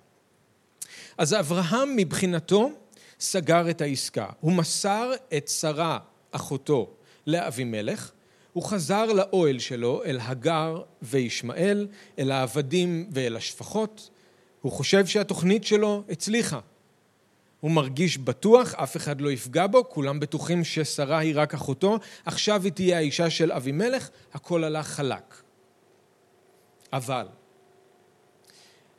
אז 1.17 1.33
אברהם 1.33 1.95
מבחינתו 1.95 2.71
סגר 3.19 3.69
את 3.69 3.81
העסקה. 3.81 4.29
הוא 4.39 4.51
מסר 4.51 5.11
את 5.37 5.47
שרה, 5.47 5.99
אחותו 6.31 6.93
לאבימלך, 7.27 8.11
הוא 8.53 8.63
חזר 8.63 9.05
לאוהל 9.05 9.59
שלו, 9.59 10.03
אל 10.05 10.19
הגר 10.21 10.81
וישמעאל, 11.01 11.87
אל 12.19 12.31
העבדים 12.31 13.09
ואל 13.11 13.35
השפחות. 13.35 14.09
הוא 14.61 14.71
חושב 14.71 15.05
שהתוכנית 15.05 15.63
שלו 15.63 16.03
הצליחה. 16.09 16.59
הוא 17.59 17.71
מרגיש 17.71 18.17
בטוח, 18.17 18.73
אף 18.73 18.97
אחד 18.97 19.21
לא 19.21 19.31
יפגע 19.31 19.67
בו, 19.67 19.89
כולם 19.89 20.19
בטוחים 20.19 20.63
ששרה 20.63 21.17
היא 21.17 21.33
רק 21.35 21.53
אחותו, 21.53 21.99
עכשיו 22.25 22.63
היא 22.63 22.71
תהיה 22.71 22.97
האישה 22.97 23.29
של 23.29 23.51
אבימלך, 23.51 24.09
הכל 24.33 24.63
הלך 24.63 24.87
חלק. 24.87 25.41
אבל 26.93 27.25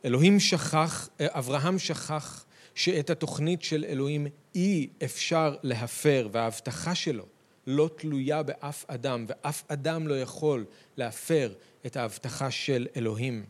אלוהים 0.06 0.40
שכח, 0.40 1.08
אברהם 1.20 1.78
שכח 1.78 2.44
שאת 2.74 3.10
התוכנית 3.10 3.62
של 3.62 3.84
אלוהים 3.88 4.26
אי 4.54 4.88
אפשר 5.04 5.56
להפר, 5.62 6.28
וההבטחה 6.32 6.94
שלו 6.94 7.24
לא 7.66 7.90
תלויה 7.96 8.42
באף 8.42 8.84
אדם, 8.88 9.26
ואף 9.28 9.64
אדם 9.68 10.08
לא 10.08 10.20
יכול 10.20 10.64
להפר 10.96 11.52
את 11.86 11.96
ההבטחה 11.96 12.50
של 12.50 12.86
אלוהים. 12.96 13.44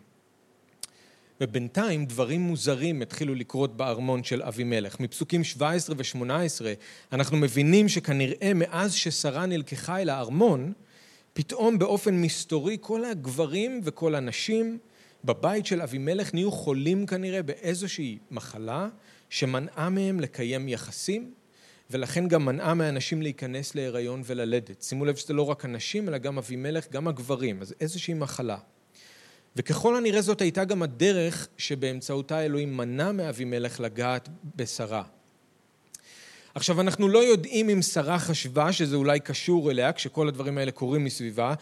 ובינתיים 1.41 2.07
דברים 2.07 2.41
מוזרים 2.41 3.03
התחילו 3.03 3.35
לקרות 3.35 3.77
בארמון 3.77 4.25
של 4.25 4.43
אבימלך. 4.43 5.01
מפסוקים 5.01 5.45
17 5.45 5.97
ו-18 5.99 6.65
אנחנו 7.13 7.37
מבינים 7.37 7.89
שכנראה 7.89 8.53
מאז 8.55 8.95
ששרה 8.95 9.47
נלקחה 9.47 10.01
אל 10.01 10.09
הארמון, 10.09 10.73
פתאום 11.33 11.79
באופן 11.79 12.15
מסתורי 12.15 12.77
כל 12.81 13.05
הגברים 13.05 13.81
וכל 13.85 14.15
הנשים 14.15 14.79
בבית 15.27 15.67
של 15.67 15.83
אבימלך 15.83 16.35
נהיו 16.35 16.53
חולים 16.53 17.07
כנראה 17.07 17.43
באיזושהי 17.43 18.19
מחלה 18.31 18.89
שמנעה 19.31 19.89
מהם 19.89 20.21
לקיים 20.21 20.69
יחסים 20.69 21.33
ולכן 21.91 22.29
גם 22.29 22.45
מנעה 22.45 22.75
מהנשים 22.75 23.23
להיכנס 23.23 23.75
להיריון 23.75 24.23
וללדת. 24.25 24.83
שימו 24.83 25.05
לב 25.05 25.17
שזה 25.17 25.35
לא 25.35 25.43
רק 25.43 25.65
הנשים 25.65 26.09
אלא 26.09 26.19
גם 26.19 26.39
אבימלך, 26.39 26.87
גם 26.91 27.09
הגברים, 27.09 27.63
אז 27.63 27.75
איזושהי 27.81 28.15
מחלה. 28.15 28.57
וככל 29.57 29.97
הנראה 29.97 30.23
זאת 30.23 30.41
הייתה 30.41 30.65
גם 30.65 30.83
הדרך 30.83 31.49
שבאמצעותה 31.57 32.45
אלוהים 32.45 32.77
מנע 32.77 33.13
מאבימלך 33.13 33.81
לגעת 33.81 34.29
בשרה. 34.57 35.03
עכשיו 36.55 36.81
אנחנו 36.81 37.09
לא 37.09 37.19
יודעים 37.19 37.69
אם 37.69 37.83
שרה 37.83 38.19
חשבה 38.19 38.73
שזה 38.73 38.97
אולי 38.97 39.21
קשור 39.21 39.71
אליה 39.71 39.93
כשכל 39.93 40.29
הדברים 40.29 40.59
האלה 40.59 40.71
קורים 40.71 41.05
מסביבה 41.05 41.55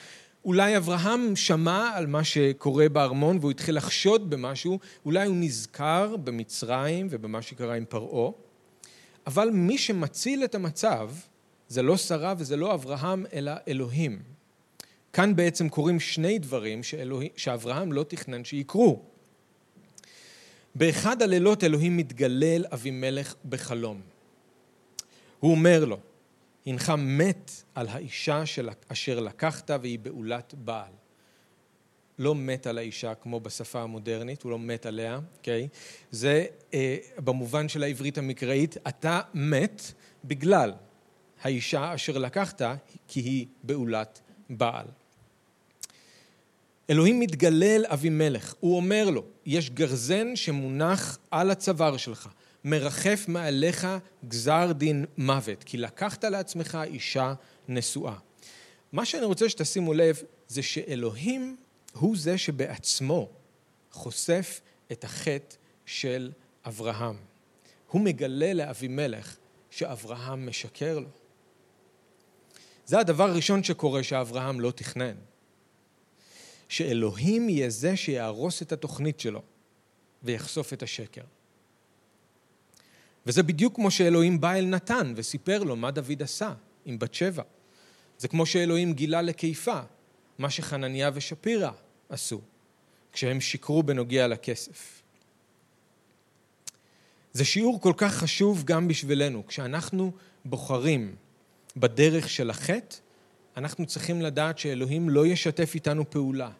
אולי 0.44 0.76
אברהם 0.76 1.36
שמע 1.36 1.90
על 1.94 2.06
מה 2.06 2.24
שקורה 2.24 2.88
בארמון 2.88 3.38
והוא 3.40 3.50
התחיל 3.50 3.76
לחשוד 3.76 4.30
במשהו, 4.30 4.78
אולי 5.04 5.26
הוא 5.26 5.36
נזכר 5.38 6.16
במצרים 6.16 7.06
ובמה 7.10 7.42
שקרה 7.42 7.74
עם 7.74 7.84
פרעה, 7.88 8.30
אבל 9.26 9.50
מי 9.50 9.78
שמציל 9.78 10.44
את 10.44 10.54
המצב 10.54 11.10
זה 11.68 11.82
לא 11.82 11.96
שרה 11.96 12.34
וזה 12.38 12.56
לא 12.56 12.74
אברהם 12.74 13.26
אלא 13.32 13.52
אלוהים. 13.68 14.22
כאן 15.12 15.36
בעצם 15.36 15.68
קורים 15.68 16.00
שני 16.00 16.38
דברים 16.38 16.82
שאלוהים, 16.82 17.30
שאברהם 17.36 17.92
לא 17.92 18.02
תכנן 18.02 18.44
שיקרו. 18.44 19.02
באחד 20.74 21.22
הלילות 21.22 21.64
אלוהים 21.64 21.96
מתגלה 21.96 22.46
אל 22.46 22.64
אבימלך 22.72 23.34
בחלום. 23.48 24.00
הוא 25.40 25.50
אומר 25.50 25.84
לו, 25.84 25.98
הנך 26.66 26.92
מת 26.98 27.50
על 27.74 27.88
האישה 27.88 28.46
של 28.46 28.68
אשר 28.88 29.20
לקחת 29.20 29.70
והיא 29.82 29.98
בעולת 29.98 30.54
בעל. 30.54 30.92
לא 32.18 32.34
מת 32.34 32.66
על 32.66 32.78
האישה 32.78 33.14
כמו 33.14 33.40
בשפה 33.40 33.82
המודרנית, 33.82 34.42
הוא 34.42 34.50
לא 34.50 34.58
מת 34.58 34.86
עליה, 34.86 35.20
אוקיי? 35.36 35.68
Okay? 35.70 35.76
זה 36.10 36.46
אה, 36.74 36.96
במובן 37.18 37.68
של 37.68 37.82
העברית 37.82 38.18
המקראית, 38.18 38.76
אתה 38.88 39.20
מת 39.34 39.82
בגלל 40.24 40.72
האישה 41.42 41.94
אשר 41.94 42.18
לקחת 42.18 42.62
כי 43.08 43.20
היא 43.20 43.46
בעולת 43.62 44.20
בעל. 44.50 44.86
אלוהים 46.90 47.20
מתגלה 47.20 47.66
אל 47.66 47.84
אבימלך, 47.86 48.54
הוא 48.60 48.76
אומר 48.76 49.10
לו, 49.10 49.24
יש 49.46 49.70
גרזן 49.70 50.36
שמונח 50.36 51.18
על 51.30 51.50
הצוואר 51.50 51.96
שלך, 51.96 52.28
מרחף 52.64 53.24
מעליך 53.28 53.86
גזר 54.28 54.72
דין 54.72 55.04
מוות, 55.18 55.64
כי 55.64 55.76
לקחת 55.76 56.24
לעצמך 56.24 56.78
אישה 56.84 57.34
נשואה. 57.68 58.16
מה 58.92 59.04
שאני 59.04 59.24
רוצה 59.24 59.48
שתשימו 59.48 59.94
לב 59.94 60.22
זה 60.48 60.62
שאלוהים 60.62 61.56
הוא 61.92 62.16
זה 62.18 62.38
שבעצמו 62.38 63.28
חושף 63.90 64.60
את 64.92 65.04
החטא 65.04 65.56
של 65.86 66.32
אברהם. 66.66 67.16
הוא 67.90 68.00
מגלה 68.00 68.52
לאבימלך 68.52 69.36
שאברהם 69.70 70.48
משקר 70.48 70.98
לו. 70.98 71.08
זה 72.86 72.98
הדבר 72.98 73.24
הראשון 73.24 73.64
שקורה 73.64 74.02
שאברהם 74.02 74.60
לא 74.60 74.70
תכנן. 74.70 75.14
שאלוהים 76.68 77.48
יהיה 77.48 77.70
זה 77.70 77.96
שיהרוס 77.96 78.62
את 78.62 78.72
התוכנית 78.72 79.20
שלו 79.20 79.42
ויחשוף 80.22 80.72
את 80.72 80.82
השקר. 80.82 81.22
וזה 83.26 83.42
בדיוק 83.42 83.74
כמו 83.74 83.90
שאלוהים 83.90 84.40
בא 84.40 84.52
אל 84.52 84.64
נתן 84.64 85.12
וסיפר 85.16 85.62
לו 85.62 85.76
מה 85.76 85.90
דוד 85.90 86.22
עשה 86.22 86.52
עם 86.84 86.98
בת 86.98 87.14
שבע. 87.14 87.42
זה 88.18 88.28
כמו 88.28 88.46
שאלוהים 88.46 88.92
גילה 88.92 89.22
לקיפה 89.22 89.80
מה 90.38 90.50
שחנניה 90.50 91.10
ושפירא 91.14 91.70
עשו 92.08 92.40
כשהם 93.12 93.40
שיקרו 93.40 93.82
בנוגע 93.82 94.26
לכסף. 94.26 95.02
זה 97.32 97.44
שיעור 97.44 97.80
כל 97.80 97.92
כך 97.96 98.14
חשוב 98.14 98.64
גם 98.64 98.88
בשבילנו. 98.88 99.46
כשאנחנו 99.46 100.12
בוחרים 100.44 101.16
בדרך 101.76 102.30
של 102.30 102.50
החטא, 102.50 102.96
אנחנו 103.56 103.86
צריכים 103.86 104.22
לדעת 104.22 104.58
שאלוהים 104.58 105.08
לא 105.08 105.26
ישתף 105.26 105.74
איתנו 105.74 106.10
פעולה, 106.10 106.50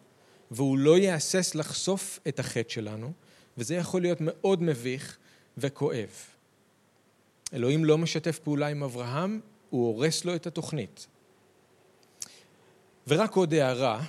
והוא 0.51 0.77
לא 0.77 0.97
יהסס 0.97 1.55
לחשוף 1.55 2.19
את 2.27 2.39
החטא 2.39 2.69
שלנו, 2.69 3.11
וזה 3.57 3.75
יכול 3.75 4.01
להיות 4.01 4.17
מאוד 4.21 4.63
מביך 4.63 5.17
וכואב. 5.57 6.34
אלוהים 7.53 7.85
לא 7.85 7.97
משתף 7.97 8.39
פעולה 8.39 8.67
עם 8.67 8.83
אברהם, 8.83 9.39
הוא 9.69 9.87
הורס 9.87 10.25
לו 10.25 10.35
את 10.35 10.47
התוכנית. 10.47 11.07
ורק 13.07 13.35
עוד 13.35 13.53
הערה, 13.53 14.03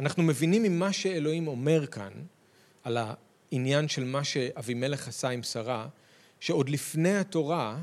אנחנו 0.00 0.22
מבינים 0.22 0.62
ממה 0.62 0.92
שאלוהים 0.92 1.48
אומר 1.48 1.86
כאן, 1.86 2.12
על 2.84 2.98
העניין 3.00 3.88
של 3.88 4.04
מה 4.04 4.24
שאבימלך 4.24 5.08
עשה 5.08 5.28
עם 5.28 5.42
שרה, 5.42 5.88
שעוד 6.40 6.68
לפני 6.68 7.16
התורה, 7.16 7.78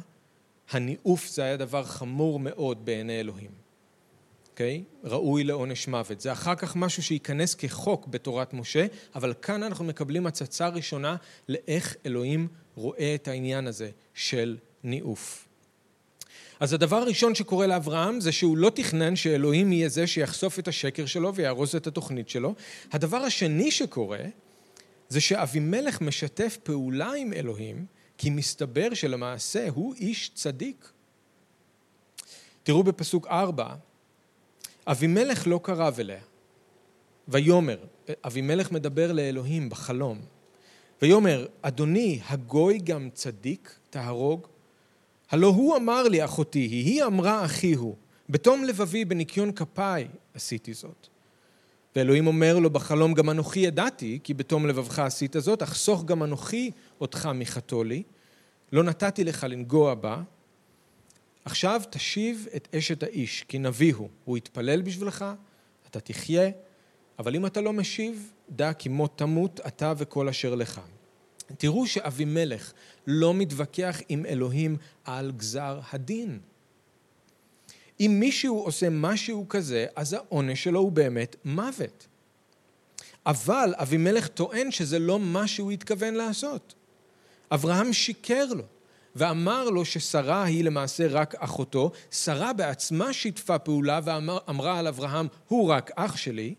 הניאוף 0.70 1.28
זה 1.28 1.44
היה 1.44 1.58
דבר 1.58 1.84
חמור 1.84 2.40
מאוד 2.40 2.86
בעיני 2.86 3.20
אלוהים. 3.20 3.52
אוקיי? 4.52 4.84
Okay? 4.88 5.08
ראוי 5.08 5.44
לעונש 5.44 5.88
מוות. 5.88 6.22
זה 6.22 6.32
אחר 6.32 6.56
כך 6.56 6.76
משהו 6.76 7.04
שייכנס 7.04 7.56
כחוק 7.56 8.08
בתורת 8.08 8.54
משה, 8.54 8.86
אבל 9.16 9.34
כאן 9.42 9.64
אנחנו 9.64 9.86
מקבלים 9.86 10.28
הצצה 10.28 10.68
ראשונה 10.68 11.16
לאיך 11.50 11.96
אלוהים 12.06 12.48
רואה 12.76 13.16
את 13.16 13.28
העניין 13.28 13.68
הזה 13.68 13.90
של 14.14 14.58
ניאוף. 14.84 15.48
אז 16.60 16.74
הדבר 16.74 16.96
הראשון 16.96 17.36
שקורה 17.36 17.68
לאברהם 17.68 18.22
זה 18.22 18.32
שהוא 18.32 18.58
לא 18.58 18.70
תכנן 18.70 19.16
שאלוהים 19.16 19.72
יהיה 19.72 19.90
זה 19.90 20.08
שיחשוף 20.08 20.60
את 20.60 20.68
השקר 20.68 21.06
שלו 21.06 21.36
ויהרוס 21.36 21.76
את 21.76 21.88
התוכנית 21.88 22.30
שלו. 22.30 22.54
הדבר 22.92 23.18
השני 23.18 23.72
שקורה 23.72 24.20
זה 25.10 25.22
שאבימלך 25.22 26.02
משתף 26.02 26.58
פעולה 26.64 27.14
עם 27.14 27.34
אלוהים 27.34 27.86
כי 28.18 28.30
מסתבר 28.30 28.94
שלמעשה 28.94 29.68
הוא 29.70 29.96
איש 29.96 30.32
צדיק. 30.34 30.92
תראו 32.64 32.84
בפסוק 32.84 33.28
ארבע, 33.28 33.76
אבימלך 34.88 35.48
לא 35.48 35.60
קרב 35.64 36.00
אליה, 36.00 36.22
ויאמר, 37.28 37.78
אבימלך 38.26 38.72
מדבר 38.72 39.12
לאלוהים 39.12 39.70
בחלום, 39.70 40.22
ויאמר, 41.06 41.46
אדוני, 41.62 42.20
הגוי 42.28 42.78
גם 42.78 43.10
צדיק 43.14 43.76
תהרוג? 43.90 44.48
הלא 45.30 45.48
הוא 45.48 45.78
אמר 45.78 46.04
לי 46.04 46.26
אחותי 46.26 46.60
היא, 46.60 46.86
היא 46.86 47.04
אמרה 47.04 47.46
אחי 47.46 47.74
הוא, 47.74 47.96
בתום 48.30 48.64
לבבי 48.64 49.06
בניקיון 49.06 49.52
כפיי 49.52 50.08
עשיתי 50.34 50.74
זאת. 50.74 51.08
ואלוהים 51.96 52.28
אומר 52.28 52.60
לו 52.60 52.70
בחלום 52.70 53.14
גם 53.14 53.30
אנוכי 53.30 53.60
ידעתי 53.60 54.20
כי 54.24 54.34
בתום 54.34 54.68
לבבך 54.68 55.00
עשית 55.00 55.36
זאת, 55.40 55.64
אחסוך 55.64 56.06
גם 56.06 56.24
אנוכי 56.24 56.72
אותך 57.02 57.30
מחתו 57.36 57.84
לי, 57.84 58.04
לא 58.72 58.84
נתתי 58.84 59.24
לך 59.24 59.44
לנגוע 59.50 59.94
בה, 59.94 60.22
עכשיו 61.46 61.82
תשיב 61.90 62.48
את 62.56 62.76
אשת 62.76 63.04
האיש, 63.04 63.46
כי 63.48 63.60
נביא 63.60 63.94
הוא, 63.94 64.10
הוא 64.24 64.38
יתפלל 64.38 64.82
בשבילך, 64.82 65.26
אתה 65.88 66.00
תחיה, 66.00 66.50
אבל 67.20 67.36
אם 67.36 67.46
אתה 67.46 67.62
לא 67.62 67.74
משיב, 67.74 68.32
דע 68.50 68.74
כי 68.74 68.90
מות 68.90 69.18
תמות 69.18 69.60
אתה 69.68 69.94
וכל 69.98 70.30
אשר 70.30 70.56
לך. 70.56 70.82
תראו 71.58 71.88
שאבימלך 71.88 72.74
לא 73.08 73.34
מתווכח 73.34 73.98
עם 74.10 74.26
אלוהים 74.26 74.78
על 75.06 75.32
גזר 75.38 75.80
הדין. 75.92 76.40
אם 78.00 78.18
מישהו 78.20 78.60
עושה 78.60 78.90
משהו 78.90 79.46
כזה, 79.50 79.86
אז 79.96 80.14
העונש 80.14 80.64
שלו 80.64 80.80
הוא 80.80 80.92
באמת 80.92 81.36
מוות. 81.46 82.08
אבל 83.26 83.74
אבימלך 83.76 84.28
טוען 84.28 84.72
שזה 84.72 85.00
לא 85.00 85.20
מה 85.20 85.48
שהוא 85.48 85.72
התכוון 85.72 86.14
לעשות. 86.14 86.74
אברהם 87.52 87.94
שיקר 87.94 88.46
לו, 88.46 88.64
ואמר 89.16 89.70
לו 89.70 89.86
ששרה 89.86 90.44
היא 90.44 90.64
למעשה 90.64 91.08
רק 91.08 91.36
אחותו. 91.36 91.92
שרה 92.12 92.54
בעצמה 92.54 93.14
שיתפה 93.14 93.60
פעולה 93.60 94.00
ואמרה 94.04 94.80
על 94.80 94.88
אברהם, 94.88 95.28
הוא 95.48 95.70
רק 95.70 95.92
אח 95.96 96.16
שלי. 96.18 96.56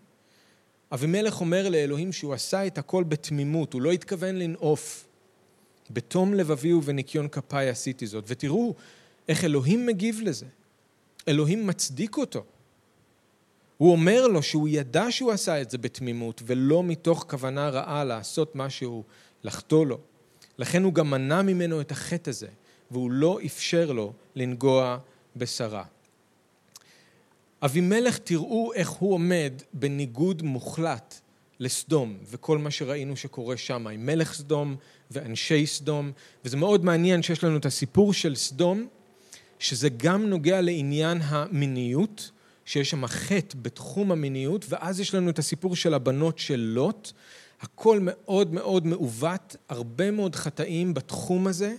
אבימלך 0.93 1.41
אומר 1.41 1.69
לאלוהים 1.69 2.13
שהוא 2.13 2.35
עשה 2.35 2.67
את 2.67 2.79
הכל 2.79 3.05
בתמימות, 3.05 3.73
הוא 3.73 3.83
לא 3.83 3.93
התכוון 3.93 4.37
לנעוף. 4.37 5.07
בתום 5.91 6.35
לבבי 6.35 6.73
ובניקיון 6.73 7.29
כפיי 7.29 7.69
עשיתי 7.69 8.07
זאת. 8.07 8.25
ותראו 8.27 8.75
איך 9.29 9.45
אלוהים 9.45 9.87
מגיב 9.87 10.21
לזה. 10.23 10.47
אלוהים 11.29 11.67
מצדיק 11.67 12.17
אותו. 12.17 12.45
הוא 13.77 13.93
אומר 13.93 14.27
לו 14.27 14.43
שהוא 14.43 14.69
ידע 14.69 15.07
שהוא 15.11 15.33
עשה 15.33 15.61
את 15.61 15.71
זה 15.71 15.79
בתמימות 15.79 16.43
ולא 16.47 16.83
מתוך 16.83 17.25
כוונה 17.29 17.69
רעה 17.69 18.05
לעשות 18.05 18.57
משהו, 18.57 19.05
לחטוא 19.45 19.87
לו. 19.87 19.99
לכן 20.59 20.83
הוא 20.83 20.93
גם 20.93 21.11
מנע 21.11 21.43
ממנו 21.43 21.81
את 21.81 21.91
החטא 21.91 22.31
הזה, 22.31 22.49
והוא 22.91 23.11
לא 23.11 23.39
אפשר 23.47 23.93
לו 23.93 24.13
לנגוע 24.35 24.99
בשרה. 25.37 25.85
אבימלך, 27.67 28.19
תראו 28.19 28.73
איך 28.75 28.89
הוא 28.89 29.13
עומד 29.13 29.53
בניגוד 29.73 30.43
מוחלט 30.43 31.21
לסדום 31.61 32.17
וכל 32.31 32.59
מה 32.59 32.71
שראינו 32.71 33.17
שקורה 33.17 33.57
שם, 33.57 33.87
עם 33.87 34.07
מלך 34.07 34.35
סדום 34.35 34.77
ואנשי 35.11 35.67
סדום, 35.67 36.13
וזה 36.45 36.57
מאוד 36.57 36.85
מעניין 36.85 37.23
שיש 37.23 37.45
לנו 37.45 37.57
את 37.57 37.67
הסיפור 37.67 38.13
של 38.13 38.35
סדום, 38.35 38.87
שזה 39.59 39.89
גם 39.89 40.27
נוגע 40.27 40.61
לעניין 40.61 41.19
המיניות, 41.23 42.31
שיש 42.65 42.91
שם 42.91 43.07
חטא 43.07 43.59
בתחום 43.63 44.13
המיניות, 44.13 44.65
ואז 44.69 45.01
יש 45.01 45.15
לנו 45.15 45.31
את 45.31 45.39
הסיפור 45.39 45.77
של 45.77 45.95
הבנות 45.95 46.39
של 46.39 46.61
לוט, 46.61 47.13
הכל 47.61 47.99
מאוד 48.03 48.55
מאוד 48.55 48.87
מעוות, 48.87 49.57
הרבה 49.69 50.11
מאוד 50.11 50.35
חטאים 50.35 50.95
בתחום 50.95 51.47
הזה, 51.47 51.75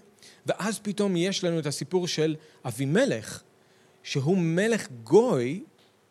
ואז 0.45 0.80
פתאום 0.80 1.17
יש 1.17 1.43
לנו 1.43 1.60
את 1.60 1.65
הסיפור 1.65 2.08
של 2.08 2.36
אבימלך, 2.65 3.43
שהוא 4.04 4.38
מלך 4.38 4.88
גוי, 5.04 5.63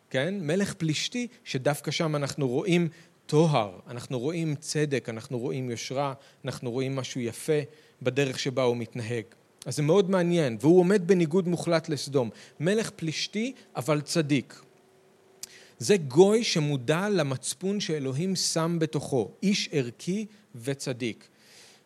כן? 0.09 0.35
מלך 0.41 0.73
פלישתי, 0.73 1.27
שדווקא 1.43 1.91
שם 1.91 2.15
אנחנו 2.15 2.47
רואים 2.47 2.89
טוהר, 3.25 3.79
אנחנו 3.87 4.19
רואים 4.19 4.55
צדק, 4.55 5.09
אנחנו 5.09 5.39
רואים 5.39 5.69
יושרה, 5.69 6.13
אנחנו 6.45 6.71
רואים 6.71 6.95
משהו 6.95 7.21
יפה 7.21 7.59
בדרך 8.01 8.39
שבה 8.39 8.63
הוא 8.63 8.77
מתנהג. 8.77 9.23
אז 9.65 9.75
זה 9.75 9.83
מאוד 9.83 10.09
מעניין, 10.09 10.57
והוא 10.61 10.79
עומד 10.79 11.07
בניגוד 11.07 11.47
מוחלט 11.47 11.89
לסדום. 11.89 12.29
מלך 12.59 12.89
פלישתי, 12.89 13.53
אבל 13.75 14.01
צדיק. 14.01 14.61
זה 15.79 15.97
גוי 15.97 16.43
שמודע 16.43 17.09
למצפון 17.09 17.79
שאלוהים 17.79 18.35
שם 18.35 18.77
בתוכו, 18.79 19.31
איש 19.43 19.69
ערכי 19.71 20.25
וצדיק. 20.55 21.27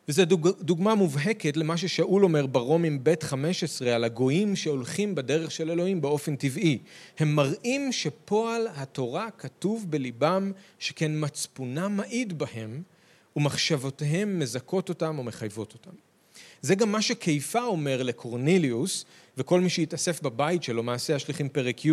וזו 0.08 0.26
דוג, 0.26 0.50
דוגמה 0.62 0.96
מובהקת 0.96 1.58
למה 1.58 1.78
ששאול 1.78 2.24
אומר 2.24 2.46
ברומים 2.46 3.00
ב' 3.04 3.14
15 3.24 3.96
על 3.96 4.04
הגויים 4.04 4.56
שהולכים 4.56 5.16
בדרך 5.16 5.52
של 5.52 5.72
אלוהים 5.72 6.02
באופן 6.02 6.36
טבעי. 6.36 6.78
הם 7.20 7.36
מראים 7.36 7.92
שפועל 7.92 8.68
התורה 8.76 9.28
כתוב 9.38 9.86
בליבם, 9.90 10.52
שכן 10.80 11.12
מצפונם 11.16 11.94
מעיד 11.98 12.40
בהם 12.40 12.82
ומחשבותיהם 13.36 14.40
מזכות 14.40 14.90
אותם 14.90 15.18
או 15.18 15.24
מחייבות 15.24 15.74
אותם. 15.74 15.92
זה 16.62 16.76
גם 16.76 16.92
מה 16.92 17.02
שכיפה 17.02 17.64
אומר 17.64 18.04
לקורניליוס 18.04 19.06
וכל 19.38 19.62
מי 19.62 19.70
שהתאסף 19.70 20.22
בבית 20.22 20.64
שלו, 20.64 20.84
מעשה 20.84 21.16
השליחים 21.16 21.50
פרק 21.50 21.86
י', 21.86 21.92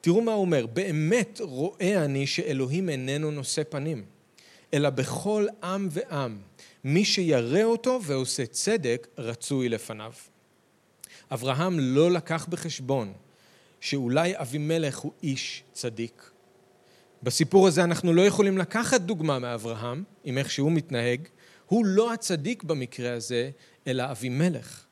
תראו 0.00 0.20
מה 0.20 0.32
הוא 0.32 0.40
אומר, 0.40 0.66
באמת 0.66 1.40
רואה 1.40 2.04
אני 2.04 2.26
שאלוהים 2.26 2.88
איננו 2.88 3.30
נושא 3.30 3.62
פנים, 3.68 4.04
אלא 4.74 4.90
בכל 4.90 5.46
עם 5.64 5.88
ועם, 5.90 6.38
מי 6.84 7.04
שירא 7.04 7.62
אותו 7.62 8.00
ועושה 8.02 8.46
צדק, 8.46 9.06
רצוי 9.18 9.68
לפניו. 9.68 10.12
אברהם 11.30 11.80
לא 11.80 12.10
לקח 12.10 12.46
בחשבון 12.50 13.12
שאולי 13.80 14.32
אבימלך 14.36 14.98
הוא 14.98 15.12
איש 15.22 15.62
צדיק. 15.72 16.30
בסיפור 17.22 17.66
הזה 17.66 17.84
אנחנו 17.84 18.12
לא 18.12 18.22
יכולים 18.22 18.58
לקחת 18.58 19.00
דוגמה 19.00 19.38
מאברהם, 19.38 20.04
עם 20.24 20.38
איך 20.38 20.50
שהוא 20.50 20.72
מתנהג, 20.72 21.28
הוא 21.66 21.86
לא 21.86 22.12
הצדיק 22.12 22.62
במקרה 22.62 23.12
הזה, 23.12 23.50
אלא 23.86 24.10
אבימלך. 24.10 24.84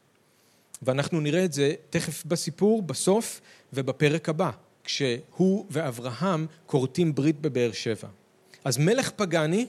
ואנחנו 0.82 1.20
נראה 1.20 1.44
את 1.44 1.52
זה 1.52 1.74
תכף 1.90 2.24
בסיפור, 2.24 2.82
בסוף 2.82 3.40
ובפרק 3.72 4.28
הבא. 4.28 4.50
כשהוא 4.84 5.66
ואברהם 5.70 6.46
כורתים 6.66 7.14
ברית 7.14 7.40
בבאר 7.40 7.72
שבע. 7.72 8.08
אז 8.64 8.78
מלך 8.78 9.10
פגני 9.10 9.66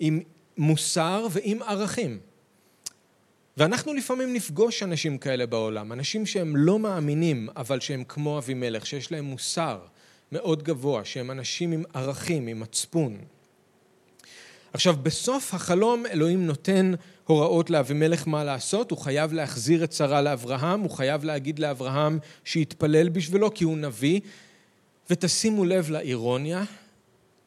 עם 0.00 0.20
מוסר 0.58 1.26
ועם 1.30 1.62
ערכים. 1.62 2.18
ואנחנו 3.56 3.94
לפעמים 3.94 4.32
נפגוש 4.32 4.82
אנשים 4.82 5.18
כאלה 5.18 5.46
בעולם, 5.46 5.92
אנשים 5.92 6.26
שהם 6.26 6.56
לא 6.56 6.78
מאמינים, 6.78 7.48
אבל 7.56 7.80
שהם 7.80 8.04
כמו 8.04 8.38
אבימלך, 8.38 8.86
שיש 8.86 9.12
להם 9.12 9.24
מוסר 9.24 9.78
מאוד 10.32 10.62
גבוה, 10.62 11.04
שהם 11.04 11.30
אנשים 11.30 11.72
עם 11.72 11.82
ערכים, 11.94 12.46
עם 12.46 12.60
מצפון. 12.60 13.18
עכשיו, 14.72 14.96
בסוף 15.02 15.54
החלום 15.54 16.06
אלוהים 16.06 16.46
נותן 16.46 16.92
הוראות 17.26 17.70
לאבימלך 17.70 18.28
מה 18.28 18.44
לעשות, 18.44 18.90
הוא 18.90 18.98
חייב 18.98 19.32
להחזיר 19.32 19.84
את 19.84 19.92
שרה 19.92 20.22
לאברהם, 20.22 20.80
הוא 20.80 20.90
חייב 20.90 21.24
להגיד 21.24 21.58
לאברהם 21.58 22.18
שיתפלל 22.44 23.08
בשבילו 23.08 23.54
כי 23.54 23.64
הוא 23.64 23.78
נביא, 23.78 24.20
ותשימו 25.10 25.64
לב 25.64 25.90
לאירוניה, 25.90 26.64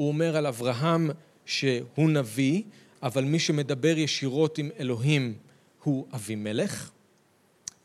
הוא 0.03 0.07
אומר 0.07 0.37
על 0.37 0.45
אברהם 0.45 1.09
שהוא 1.45 2.09
נביא, 2.09 2.61
אבל 3.03 3.23
מי 3.23 3.39
שמדבר 3.39 3.97
ישירות 3.97 4.57
עם 4.57 4.69
אלוהים 4.79 5.33
הוא 5.83 6.05
אבימלך, 6.13 6.91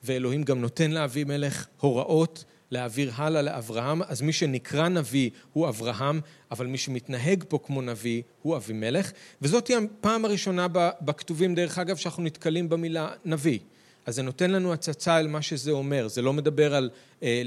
ואלוהים 0.04 0.42
גם 0.42 0.61
נותן 0.61 0.90
לאבימלך 0.90 1.66
הוראות 1.81 2.44
להעביר 2.70 3.12
הלאה 3.14 3.42
לאברהם, 3.42 4.02
אז 4.02 4.22
מי 4.22 4.33
שנקרא 4.33 4.88
נביא 4.88 5.31
הוא 5.52 5.68
אברהם, 5.68 6.20
אבל 6.50 6.66
מי 6.66 6.78
שמתנהג 6.78 7.44
פה 7.48 7.59
כמו 7.64 7.83
נביא 7.83 8.22
הוא 8.42 8.57
אבימלך, 8.57 9.12
וזאת 9.42 9.68
היא 9.68 9.76
הפעם 9.76 10.24
הראשונה 10.24 10.66
בכתובים, 11.00 11.54
דרך 11.54 11.78
אגב, 11.78 11.96
שאנחנו 11.96 12.22
נתקלים 12.22 12.68
במילה 12.68 13.11
נביא. 13.24 13.59
אז 14.07 14.14
זה 14.14 14.22
נותן 14.22 14.50
לנו 14.50 14.72
הצצה 14.72 15.16
על 15.16 15.28
מה 15.28 15.42
שזה 15.42 15.70
אומר, 15.70 16.09
זה 16.09 16.22
לא 16.22 16.33
מדבר 16.33 16.74
על 16.74 16.90
אה, 17.22 17.42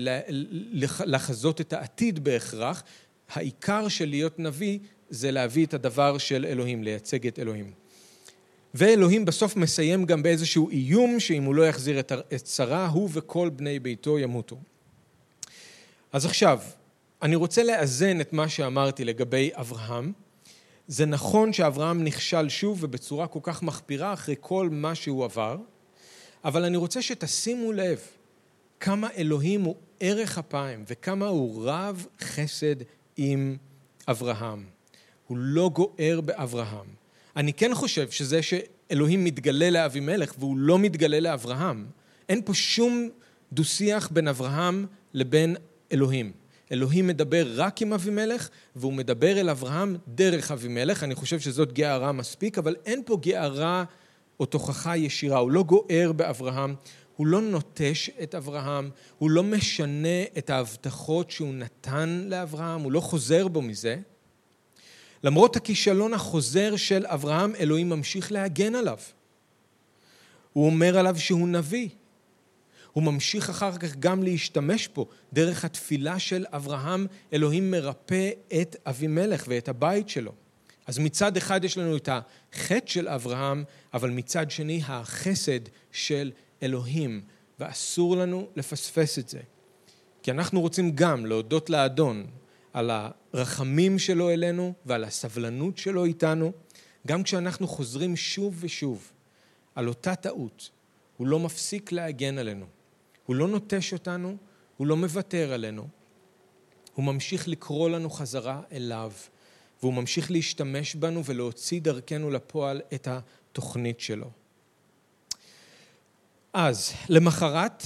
לחזות 1.05 1.61
את 1.61 1.73
העתיד 1.73 2.23
בהכרח, 2.23 2.83
העיקר 3.33 3.87
של 3.87 4.09
להיות 4.09 4.39
נביא 4.39 4.79
זה 5.09 5.31
להביא 5.31 5.65
את 5.65 5.73
הדבר 5.73 6.17
של 6.17 6.45
אלוהים, 6.45 6.83
לייצג 6.83 7.27
את 7.27 7.39
אלוהים. 7.39 7.71
ואלוהים 8.73 9.25
בסוף 9.25 9.55
מסיים 9.55 10.05
גם 10.05 10.23
באיזשהו 10.23 10.69
איום 10.69 11.19
שאם 11.19 11.43
הוא 11.43 11.55
לא 11.55 11.67
יחזיר 11.67 11.99
את 12.33 12.47
שרה, 12.47 12.87
הוא 12.87 13.09
וכל 13.11 13.49
בני 13.49 13.79
ביתו 13.79 14.19
ימותו. 14.19 14.57
אז 16.13 16.25
עכשיו, 16.25 16.59
אני 17.21 17.35
רוצה 17.35 17.63
לאזן 17.63 18.21
את 18.21 18.33
מה 18.33 18.49
שאמרתי 18.49 19.05
לגבי 19.05 19.49
אברהם. 19.53 20.11
זה 20.87 21.05
נכון 21.05 21.53
שאברהם 21.53 22.03
נכשל 22.03 22.49
שוב 22.49 22.83
ובצורה 22.83 23.27
כל 23.27 23.39
כך 23.43 23.63
מחפירה 23.63 24.13
אחרי 24.13 24.35
כל 24.39 24.69
מה 24.71 24.95
שהוא 24.95 25.25
עבר, 25.25 25.57
אבל 26.43 26.65
אני 26.65 26.77
רוצה 26.77 27.01
שתשימו 27.01 27.71
לב 27.71 27.99
כמה 28.79 29.07
אלוהים 29.17 29.61
הוא 29.61 29.75
ערך 29.99 30.37
אפיים 30.37 30.83
וכמה 30.87 31.27
הוא 31.27 31.65
רב 31.65 32.05
חסד 32.21 32.75
עם 33.23 33.57
אברהם. 34.07 34.65
הוא 35.27 35.37
לא 35.37 35.69
גוער 35.73 36.21
באברהם. 36.21 36.85
אני 37.35 37.53
כן 37.53 37.73
חושב 37.73 38.11
שזה 38.11 38.39
שאלוהים 38.41 39.23
מתגלה 39.23 39.69
לאבימלך 39.69 40.33
והוא 40.39 40.57
לא 40.57 40.79
מתגלה 40.79 41.19
לאברהם, 41.19 41.85
אין 42.29 42.41
פה 42.45 42.53
שום 42.53 43.09
דו-שיח 43.53 44.09
בין 44.11 44.27
אברהם 44.27 44.85
לבין 45.13 45.55
אלוהים. 45.91 46.31
אלוהים 46.71 47.07
מדבר 47.07 47.47
רק 47.55 47.81
עם 47.81 47.93
אבימלך, 47.93 48.49
והוא 48.75 48.93
מדבר 48.93 49.39
אל 49.39 49.49
אברהם 49.49 49.97
דרך 50.07 50.51
אבימלך. 50.51 51.03
אני 51.03 51.15
חושב 51.15 51.39
שזאת 51.39 51.73
גערה 51.73 52.11
מספיק, 52.11 52.57
אבל 52.57 52.75
אין 52.85 53.01
פה 53.05 53.17
גערה 53.21 53.83
או 54.39 54.45
תוכחה 54.45 54.97
ישירה. 54.97 55.39
הוא 55.39 55.51
לא 55.51 55.63
גוער 55.63 56.11
באברהם, 56.15 56.75
הוא 57.21 57.27
לא 57.27 57.41
נוטש 57.41 58.09
את 58.23 58.35
אברהם, 58.35 58.89
הוא 59.17 59.29
לא 59.29 59.43
משנה 59.43 60.23
את 60.37 60.49
ההבטחות 60.49 61.31
שהוא 61.31 61.53
נתן 61.53 62.25
לאברהם, 62.27 62.81
הוא 62.81 62.91
לא 62.91 62.99
חוזר 62.99 63.47
בו 63.47 63.61
מזה. 63.61 63.97
למרות 65.23 65.55
הכישלון 65.55 66.13
החוזר 66.13 66.75
של 66.75 67.05
אברהם, 67.05 67.55
אלוהים 67.55 67.89
ממשיך 67.89 68.31
להגן 68.31 68.75
עליו. 68.75 68.97
הוא 70.53 70.65
אומר 70.65 70.97
עליו 70.97 71.19
שהוא 71.19 71.47
נביא. 71.47 71.89
הוא 72.93 73.03
ממשיך 73.03 73.49
אחר 73.49 73.77
כך 73.77 73.95
גם 73.95 74.23
להשתמש 74.23 74.87
פה. 74.87 75.05
דרך 75.33 75.65
התפילה 75.65 76.19
של 76.19 76.45
אברהם, 76.49 77.07
אלוהים 77.33 77.71
מרפא 77.71 78.29
את 78.61 78.75
אבימלך 78.85 79.45
ואת 79.47 79.69
הבית 79.69 80.09
שלו. 80.09 80.31
אז 80.87 80.99
מצד 80.99 81.37
אחד 81.37 81.63
יש 81.63 81.77
לנו 81.77 81.97
את 81.97 82.09
החטא 82.11 82.87
של 82.87 83.07
אברהם, 83.07 83.63
אבל 83.93 84.09
מצד 84.09 84.51
שני 84.51 84.81
החסד 84.87 85.59
של 85.91 86.31
אלוהים, 86.63 87.21
ואסור 87.59 88.17
לנו 88.17 88.47
לפספס 88.55 89.19
את 89.19 89.29
זה. 89.29 89.39
כי 90.23 90.31
אנחנו 90.31 90.61
רוצים 90.61 90.91
גם 90.95 91.25
להודות 91.25 91.69
לאדון 91.69 92.27
על 92.73 92.91
הרחמים 93.33 93.99
שלו 93.99 94.29
אלינו 94.29 94.73
ועל 94.85 95.03
הסבלנות 95.03 95.77
שלו 95.77 96.05
איתנו, 96.05 96.51
גם 97.07 97.23
כשאנחנו 97.23 97.67
חוזרים 97.67 98.15
שוב 98.15 98.57
ושוב 98.59 99.11
על 99.75 99.87
אותה 99.87 100.15
טעות, 100.15 100.69
הוא 101.17 101.27
לא 101.27 101.39
מפסיק 101.39 101.91
להגן 101.91 102.37
עלינו. 102.37 102.65
הוא 103.25 103.35
לא 103.35 103.47
נוטש 103.47 103.93
אותנו, 103.93 104.37
הוא 104.77 104.87
לא 104.87 104.97
מוותר 104.97 105.53
עלינו. 105.53 105.87
הוא 106.93 107.05
ממשיך 107.05 107.47
לקרוא 107.47 107.89
לנו 107.89 108.09
חזרה 108.09 108.61
אליו, 108.71 109.11
והוא 109.81 109.93
ממשיך 109.93 110.31
להשתמש 110.31 110.95
בנו 110.95 111.25
ולהוציא 111.25 111.81
דרכנו 111.81 112.29
לפועל 112.29 112.81
את 112.93 113.07
התוכנית 113.07 113.99
שלו. 113.99 114.29
אז, 116.53 116.93
למחרת, 117.09 117.83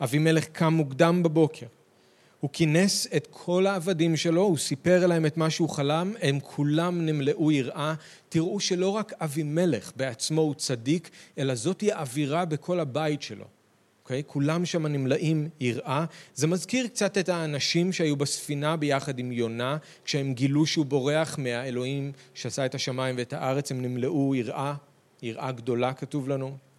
אבימלך 0.00 0.44
קם 0.44 0.74
מוקדם 0.74 1.22
בבוקר. 1.22 1.66
הוא 2.40 2.50
כינס 2.52 3.06
את 3.16 3.28
כל 3.30 3.66
העבדים 3.66 4.16
שלו, 4.16 4.42
הוא 4.42 4.58
סיפר 4.58 5.06
להם 5.06 5.26
את 5.26 5.36
מה 5.36 5.50
שהוא 5.50 5.68
חלם, 5.68 6.14
הם 6.22 6.40
כולם 6.40 7.06
נמלאו 7.06 7.52
יראה. 7.52 7.94
תראו 8.28 8.60
שלא 8.60 8.88
רק 8.88 9.12
אבימלך 9.20 9.92
בעצמו 9.96 10.40
הוא 10.40 10.54
צדיק, 10.54 11.10
אלא 11.38 11.54
זאתי 11.54 11.92
האווירה 11.92 12.44
בכל 12.44 12.80
הבית 12.80 13.22
שלו. 13.22 13.44
אוקיי? 14.02 14.20
Okay? 14.20 14.32
כולם 14.32 14.64
שם 14.64 14.86
נמלאים 14.86 15.48
יראה. 15.60 16.04
זה 16.34 16.46
מזכיר 16.46 16.86
קצת 16.86 17.18
את 17.18 17.28
האנשים 17.28 17.92
שהיו 17.92 18.16
בספינה 18.16 18.76
ביחד 18.76 19.18
עם 19.18 19.32
יונה, 19.32 19.76
כשהם 20.04 20.34
גילו 20.34 20.66
שהוא 20.66 20.86
בורח 20.86 21.38
מהאלוהים 21.38 22.12
שעשה 22.34 22.66
את 22.66 22.74
השמיים 22.74 23.14
ואת 23.18 23.32
הארץ, 23.32 23.70
הם 23.70 23.82
נמלאו 23.82 24.34
יראה, 24.34 24.74
יראה 25.22 25.52
גדולה 25.52 25.92
כתוב 25.92 26.28
לנו. 26.28 26.69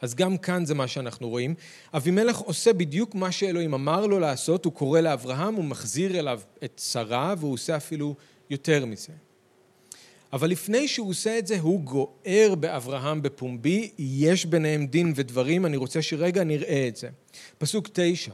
אז 0.00 0.14
גם 0.14 0.36
כאן 0.36 0.64
זה 0.64 0.74
מה 0.74 0.88
שאנחנו 0.88 1.28
רואים. 1.28 1.54
אבימלך 1.94 2.38
עושה 2.38 2.72
בדיוק 2.72 3.14
מה 3.14 3.32
שאלוהים 3.32 3.74
אמר 3.74 4.06
לו 4.06 4.18
לעשות, 4.18 4.64
הוא 4.64 4.72
קורא 4.72 5.00
לאברהם, 5.00 5.54
הוא 5.54 5.64
מחזיר 5.64 6.18
אליו 6.18 6.40
את 6.64 6.80
שרה, 6.84 7.34
והוא 7.38 7.52
עושה 7.52 7.76
אפילו 7.76 8.14
יותר 8.50 8.86
מזה. 8.86 9.12
אבל 10.32 10.50
לפני 10.50 10.88
שהוא 10.88 11.10
עושה 11.10 11.38
את 11.38 11.46
זה, 11.46 11.60
הוא 11.60 11.80
גוער 11.80 12.54
באברהם 12.60 13.22
בפומבי, 13.22 13.90
יש 13.98 14.46
ביניהם 14.46 14.86
דין 14.86 15.12
ודברים, 15.16 15.66
אני 15.66 15.76
רוצה 15.76 16.02
שרגע 16.02 16.44
נראה 16.44 16.88
את 16.88 16.96
זה. 16.96 17.08
פסוק 17.58 17.88
תשע. 17.92 18.32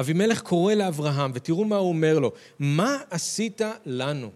אבימלך 0.00 0.40
קורא 0.42 0.74
לאברהם, 0.74 1.30
ותראו 1.34 1.64
מה 1.64 1.76
הוא 1.76 1.88
אומר 1.88 2.18
לו, 2.18 2.32
מה 2.58 2.96
עשית 3.10 3.60
לנו? 3.86 4.30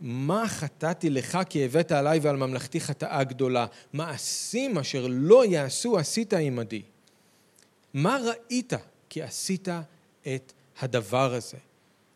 מה 0.00 0.48
חטאתי 0.48 1.10
לך 1.10 1.38
כי 1.48 1.64
הבאת 1.64 1.92
עליי 1.92 2.18
ועל 2.18 2.36
ממלכתי 2.36 2.80
חטאה 2.80 3.24
גדולה? 3.24 3.66
מעשים 3.92 4.78
אשר 4.78 5.06
לא 5.10 5.46
יעשו 5.46 5.98
עשית 5.98 6.32
עמדי. 6.32 6.82
מה 7.94 8.18
ראית 8.24 8.72
כי 9.08 9.22
עשית 9.22 9.68
את 10.22 10.52
הדבר 10.80 11.34
הזה? 11.34 11.56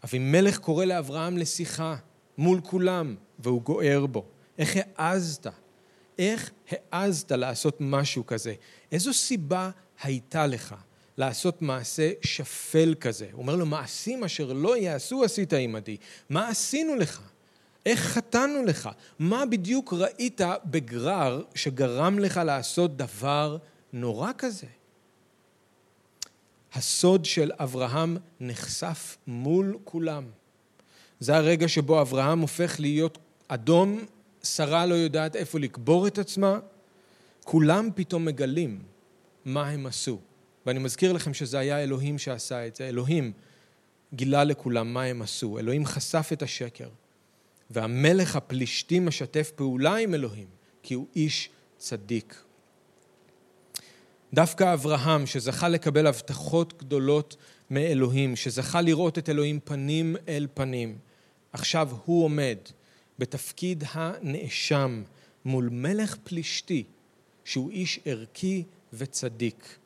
אבימלך 0.05 0.59
קורא 0.59 0.85
לאברהם 0.85 1.39
לשיחה 1.39 1.97
מול 2.39 2.61
כולם, 2.61 3.17
והוא 3.39 3.63
גוער 3.63 4.07
בו. 4.07 4.25
איך 4.59 4.77
העזת? 4.97 5.47
איך 6.19 6.51
העזת 6.71 7.33
לעשות 7.33 7.77
משהו 7.81 8.27
כזה? 8.27 8.55
איזו 8.93 9.13
סיבה 9.13 9.71
הייתה 10.03 10.47
לך 10.47 10.75
לעשות 11.17 11.63
מעשה 11.63 12.11
שפל 12.23 12.95
כזה? 13.01 13.29
הוא 13.33 13.43
אומר 13.43 13.57
לו, 13.57 13.67
מעשים 13.67 14.25
אשר 14.25 14.53
לא 14.53 14.77
יעשו 14.77 15.25
עשית 15.25 15.53
עמדי. 15.53 15.97
מה 16.29 16.49
עשינו 16.49 16.97
לך? 16.97 17.32
איך 17.87 18.01
חטאנו 18.01 18.65
לך? 18.65 18.89
מה 19.19 19.47
בדיוק 19.47 19.93
ראית 19.93 20.41
בגרר 20.65 21.43
שגרם 21.55 22.19
לך 22.19 22.41
לעשות 22.45 22.97
דבר 22.97 23.57
נורא 23.93 24.31
כזה? 24.39 24.67
הסוד 26.75 27.25
של 27.25 27.51
אברהם 27.59 28.17
נחשף 28.41 29.17
מול 29.27 29.79
כולם. 29.85 30.25
זה 31.21 31.37
הרגע 31.37 31.69
שבו 31.69 32.01
אברהם 32.01 32.41
הופך 32.41 32.81
להיות 32.81 33.19
אדום, 33.49 34.05
שרה 34.43 34.87
לא 34.87 34.95
יודעת 34.95 35.37
איפה 35.37 35.59
לקבור 35.59 36.07
את 36.07 36.19
עצמה, 36.19 36.59
כולם 37.45 37.89
פתאום 37.95 38.25
מגלים 38.25 38.83
מה 39.45 39.69
הם 39.69 39.87
עשו. 39.87 40.19
ואני 40.67 40.79
מזכיר 40.79 41.13
לכם 41.13 41.35
שזה 41.35 41.59
היה 41.59 41.83
אלוהים 41.83 42.19
שעשה 42.19 42.67
את 42.67 42.77
זה. 42.77 42.89
אלוהים 42.89 43.33
גילה 44.15 44.45
לכולם 44.45 44.95
מה 44.95 45.03
הם 45.03 45.23
עשו. 45.23 45.59
אלוהים 45.59 45.87
חשף 45.87 46.29
את 46.33 46.43
השקר. 46.43 46.89
והמלך 47.73 48.37
הפלישתי 48.37 49.01
משתף 49.01 49.51
פעולה 49.55 49.97
עם 49.97 50.15
אלוהים, 50.15 50.47
כי 50.83 50.95
הוא 50.95 51.07
איש 51.17 51.51
צדיק. 51.77 52.43
דווקא 54.35 54.75
אברהם, 54.75 55.27
שזכה 55.27 55.69
לקבל 55.69 56.07
הבטחות 56.07 56.79
גדולות 56.79 57.37
מאלוהים, 57.71 58.37
שזכה 58.37 58.81
לראות 58.81 59.19
את 59.19 59.29
אלוהים 59.29 59.61
פנים 59.65 60.17
אל 60.29 60.47
פנים, 60.55 60.99
עכשיו 61.53 61.89
הוא 62.05 62.25
עומד 62.25 62.59
בתפקיד 63.19 63.85
הנאשם 63.93 65.03
מול 65.45 65.69
מלך 65.73 66.17
פלישתי, 66.25 66.85
שהוא 67.45 67.71
איש 67.71 68.01
ערכי 68.05 68.65
וצדיק. 68.93 69.79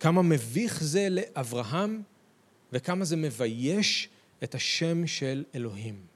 כמה 0.00 0.22
מביך 0.22 0.82
זה 0.84 1.08
לאברהם 1.10 2.02
וכמה 2.72 3.04
זה 3.04 3.16
מבייש 3.16 4.08
את 4.44 4.54
השם 4.54 5.06
של 5.06 5.44
אלוהים. 5.54 6.07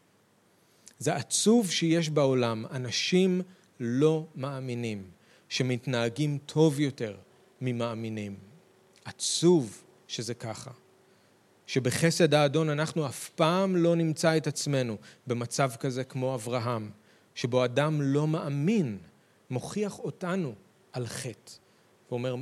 זה 1.02 1.14
עצוב 1.14 1.70
שיש 1.70 2.10
בעולם 2.10 2.66
אנשים 2.70 3.40
לא 3.80 4.26
מאמינים, 4.34 5.10
שמתנהגים 5.48 6.38
טוב 6.46 6.80
יותר 6.80 7.16
ממאמינים. 7.60 8.36
עצוב 9.04 9.82
שזה 10.08 10.34
ככה. 10.34 10.70
שבחסד 11.66 12.34
האדון 12.34 12.70
אנחנו 12.70 13.06
אף 13.06 13.28
פעם 13.28 13.76
לא 13.76 13.96
נמצא 13.96 14.36
את 14.36 14.46
עצמנו 14.46 14.96
במצב 15.26 15.70
כזה 15.80 16.04
כמו 16.04 16.34
אברהם, 16.34 16.90
שבו 17.34 17.64
אדם 17.64 18.02
לא 18.02 18.26
מאמין, 18.26 18.98
מוכיח 19.50 19.98
אותנו 19.98 20.54
על 20.92 21.06
חטא. 21.06 21.52
ואומר, 22.10 22.34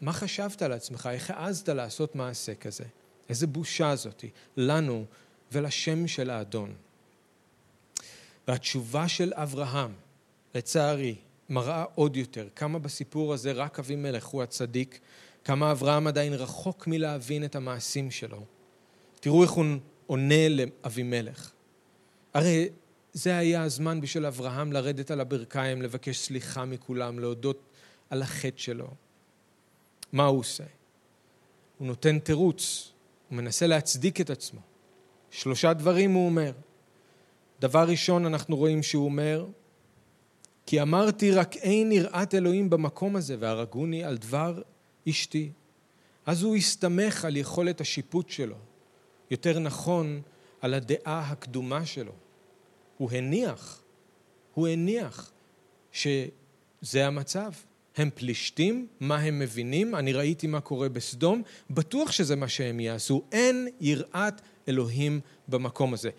מה 0.00 0.12
חשבת 0.12 0.62
על 0.62 0.72
עצמך? 0.72 1.08
איך 1.12 1.30
העזת 1.30 1.68
לעשות 1.68 2.14
מעשה 2.14 2.54
כזה? 2.54 2.84
איזה 3.28 3.46
בושה 3.46 3.96
זאתי, 3.96 4.30
לנו 4.56 5.04
ולשם 5.52 6.06
של 6.06 6.30
האדון. 6.30 6.74
והתשובה 8.48 9.08
של 9.08 9.32
אברהם, 9.34 9.92
לצערי, 10.54 11.14
מראה 11.48 11.84
עוד 11.94 12.16
יותר 12.16 12.48
כמה 12.56 12.78
בסיפור 12.78 13.34
הזה 13.34 13.52
רק 13.52 13.78
אבימלך 13.78 14.26
הוא 14.26 14.42
הצדיק, 14.42 15.00
כמה 15.44 15.72
אברהם 15.72 16.06
עדיין 16.06 16.32
רחוק 16.32 16.86
מלהבין 16.86 17.44
את 17.44 17.56
המעשים 17.56 18.10
שלו. 18.10 18.44
תראו 19.20 19.42
איך 19.42 19.50
הוא 19.50 19.64
עונה 20.06 20.48
לאבימלך. 20.48 21.50
הרי 22.34 22.68
זה 23.12 23.38
היה 23.38 23.62
הזמן 23.62 24.00
בשביל 24.00 24.26
אברהם 24.26 24.72
לרדת 24.72 25.10
על 25.10 25.20
הברכיים, 25.20 25.82
לבקש 25.82 26.18
סליחה 26.18 26.64
מכולם, 26.64 27.18
להודות 27.18 27.58
על 28.10 28.22
החטא 28.22 28.58
שלו. 28.58 28.88
מה 30.12 30.24
הוא 30.24 30.38
עושה? 30.38 30.64
הוא 31.78 31.86
נותן 31.86 32.18
תירוץ, 32.18 32.92
הוא 33.28 33.36
מנסה 33.36 33.66
להצדיק 33.66 34.20
את 34.20 34.30
עצמו. 34.30 34.60
שלושה 35.30 35.72
דברים 35.72 36.12
הוא 36.12 36.26
אומר. 36.26 36.52
דבר 37.64 37.88
ראשון 37.88 38.26
אנחנו 38.26 38.56
רואים 38.56 38.82
שהוא 38.82 39.04
אומר, 39.04 39.46
כי 40.66 40.82
אמרתי 40.82 41.30
רק 41.30 41.56
אין 41.56 41.92
יראת 41.92 42.34
אלוהים 42.34 42.70
במקום 42.70 43.16
הזה 43.16 43.36
והרגוני 43.38 44.04
על 44.04 44.16
דבר 44.16 44.62
אשתי. 45.08 45.50
אז 46.26 46.42
הוא 46.42 46.56
הסתמך 46.56 47.24
על 47.24 47.36
יכולת 47.36 47.80
השיפוט 47.80 48.30
שלו, 48.30 48.56
יותר 49.30 49.58
נכון 49.58 50.20
על 50.60 50.74
הדעה 50.74 51.30
הקדומה 51.30 51.86
שלו. 51.86 52.12
הוא 52.98 53.10
הניח, 53.12 53.82
הוא 54.54 54.68
הניח 54.68 55.32
שזה 55.92 57.06
המצב. 57.06 57.52
הם 57.96 58.10
פלישתים, 58.14 58.86
מה 59.00 59.16
הם 59.18 59.38
מבינים, 59.38 59.94
אני 59.94 60.12
ראיתי 60.12 60.46
מה 60.46 60.60
קורה 60.60 60.88
בסדום, 60.88 61.42
בטוח 61.70 62.12
שזה 62.12 62.36
מה 62.36 62.48
שהם 62.48 62.80
יעשו, 62.80 63.22
אין 63.32 63.68
יראת 63.80 64.40
אלוהים 64.68 65.20
במקום 65.48 65.94
הזה. 65.94 66.10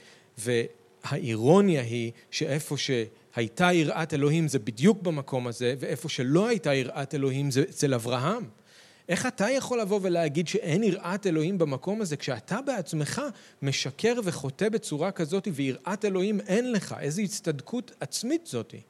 האירוניה 1.06 1.82
היא 1.82 2.12
שאיפה 2.32 2.76
שהייתה 2.78 3.74
יראת 3.74 4.14
אלוהים 4.14 4.48
זה 4.48 4.60
בדיוק 4.60 5.02
במקום 5.02 5.48
הזה, 5.48 5.76
ואיפה 5.80 6.10
שלא 6.10 6.48
הייתה 6.48 6.74
יראת 6.74 7.16
אלוהים 7.16 7.52
זה 7.52 7.62
אצל 7.70 7.94
אברהם. 7.94 8.44
איך 9.10 9.26
אתה 9.26 9.50
יכול 9.50 9.82
לבוא 9.82 10.00
ולהגיד 10.04 10.48
שאין 10.48 10.84
יראת 10.84 11.28
אלוהים 11.28 11.58
במקום 11.58 12.02
הזה, 12.02 12.18
כשאתה 12.18 12.62
בעצמך 12.62 13.22
משקר 13.62 14.14
וחוטא 14.24 14.70
בצורה 14.70 15.12
כזאת 15.12 15.48
ויראת 15.54 16.06
אלוהים 16.06 16.40
אין 16.40 16.72
לך? 16.72 16.96
איזו 17.00 17.22
הצטדקות 17.22 17.92
עצמית 18.00 18.48
זאתי. 18.48 18.82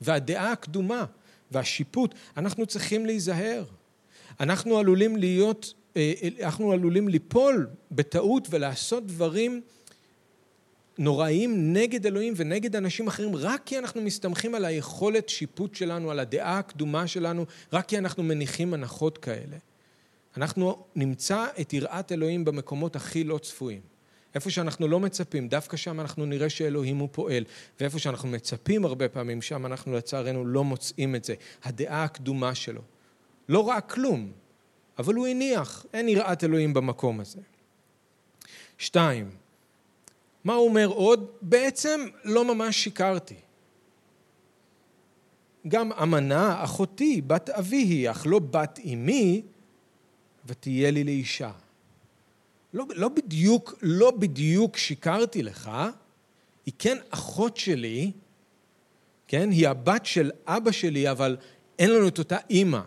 והדעה 0.00 0.52
הקדומה 0.52 1.04
והשיפוט, 1.50 2.14
אנחנו 2.36 2.66
צריכים 2.66 3.06
להיזהר. 3.06 3.64
אנחנו 4.40 4.78
עלולים 4.78 5.16
להיות, 5.16 5.74
אה, 5.96 6.12
אה, 6.22 6.28
אנחנו 6.44 6.72
עלולים 6.72 7.08
ליפול 7.08 7.66
בטעות 7.90 8.48
ולעשות 8.50 9.06
דברים 9.06 9.60
נוראים 10.98 11.72
נגד 11.72 12.06
אלוהים 12.06 12.34
ונגד 12.36 12.76
אנשים 12.76 13.06
אחרים 13.06 13.36
רק 13.36 13.62
כי 13.66 13.78
אנחנו 13.78 14.02
מסתמכים 14.02 14.54
על 14.54 14.64
היכולת 14.64 15.28
שיפוט 15.28 15.74
שלנו, 15.74 16.10
על 16.10 16.18
הדעה 16.18 16.58
הקדומה 16.58 17.06
שלנו, 17.06 17.44
רק 17.72 17.88
כי 17.88 17.98
אנחנו 17.98 18.22
מניחים 18.22 18.74
הנחות 18.74 19.18
כאלה. 19.18 19.56
אנחנו 20.36 20.84
נמצא 20.96 21.46
את 21.60 21.72
יראת 21.72 22.12
אלוהים 22.12 22.44
במקומות 22.44 22.96
הכי 22.96 23.24
לא 23.24 23.38
צפויים. 23.38 23.80
איפה 24.34 24.50
שאנחנו 24.50 24.88
לא 24.88 25.00
מצפים, 25.00 25.48
דווקא 25.48 25.76
שם 25.76 26.00
אנחנו 26.00 26.26
נראה 26.26 26.50
שאלוהים 26.50 26.96
הוא 26.96 27.08
פועל, 27.12 27.44
ואיפה 27.80 27.98
שאנחנו 27.98 28.28
מצפים 28.28 28.84
הרבה 28.84 29.08
פעמים, 29.08 29.42
שם 29.42 29.66
אנחנו 29.66 29.96
לצערנו 29.96 30.44
לא 30.46 30.64
מוצאים 30.64 31.14
את 31.14 31.24
זה. 31.24 31.34
הדעה 31.64 32.04
הקדומה 32.04 32.54
שלו. 32.54 32.82
לא 33.48 33.68
ראה 33.68 33.80
כלום, 33.80 34.32
אבל 34.98 35.14
הוא 35.14 35.26
הניח, 35.26 35.86
אין 35.92 36.08
יראת 36.08 36.44
אלוהים 36.44 36.74
במקום 36.74 37.20
הזה. 37.20 37.40
שתיים, 38.78 39.30
מה 40.44 40.54
הוא 40.54 40.68
אומר 40.68 40.86
עוד? 40.86 41.30
בעצם 41.42 42.06
לא 42.24 42.54
ממש 42.54 42.84
שיקרתי. 42.84 43.34
גם 45.68 45.92
אמנה, 45.92 46.64
אחותי, 46.64 47.20
בת 47.20 47.50
אבי 47.50 47.76
היא, 47.76 48.10
אך 48.10 48.26
לא 48.26 48.38
בת 48.38 48.78
אמי, 48.84 49.42
ותהיה 50.46 50.90
לי 50.90 51.04
לאישה. 51.04 51.50
לא, 52.74 52.84
לא 52.94 53.08
בדיוק, 53.08 53.74
לא 53.82 54.10
בדיוק 54.10 54.76
שיקרתי 54.76 55.42
לך, 55.42 55.70
היא 56.66 56.74
כן 56.78 56.98
אחות 57.10 57.56
שלי, 57.56 58.12
כן? 59.28 59.50
היא 59.50 59.68
הבת 59.68 60.06
של 60.06 60.30
אבא 60.46 60.70
שלי, 60.70 61.10
אבל 61.10 61.36
אין 61.78 61.90
לנו 61.90 62.08
את 62.08 62.18
אותה 62.18 62.36
אימא. 62.50 62.80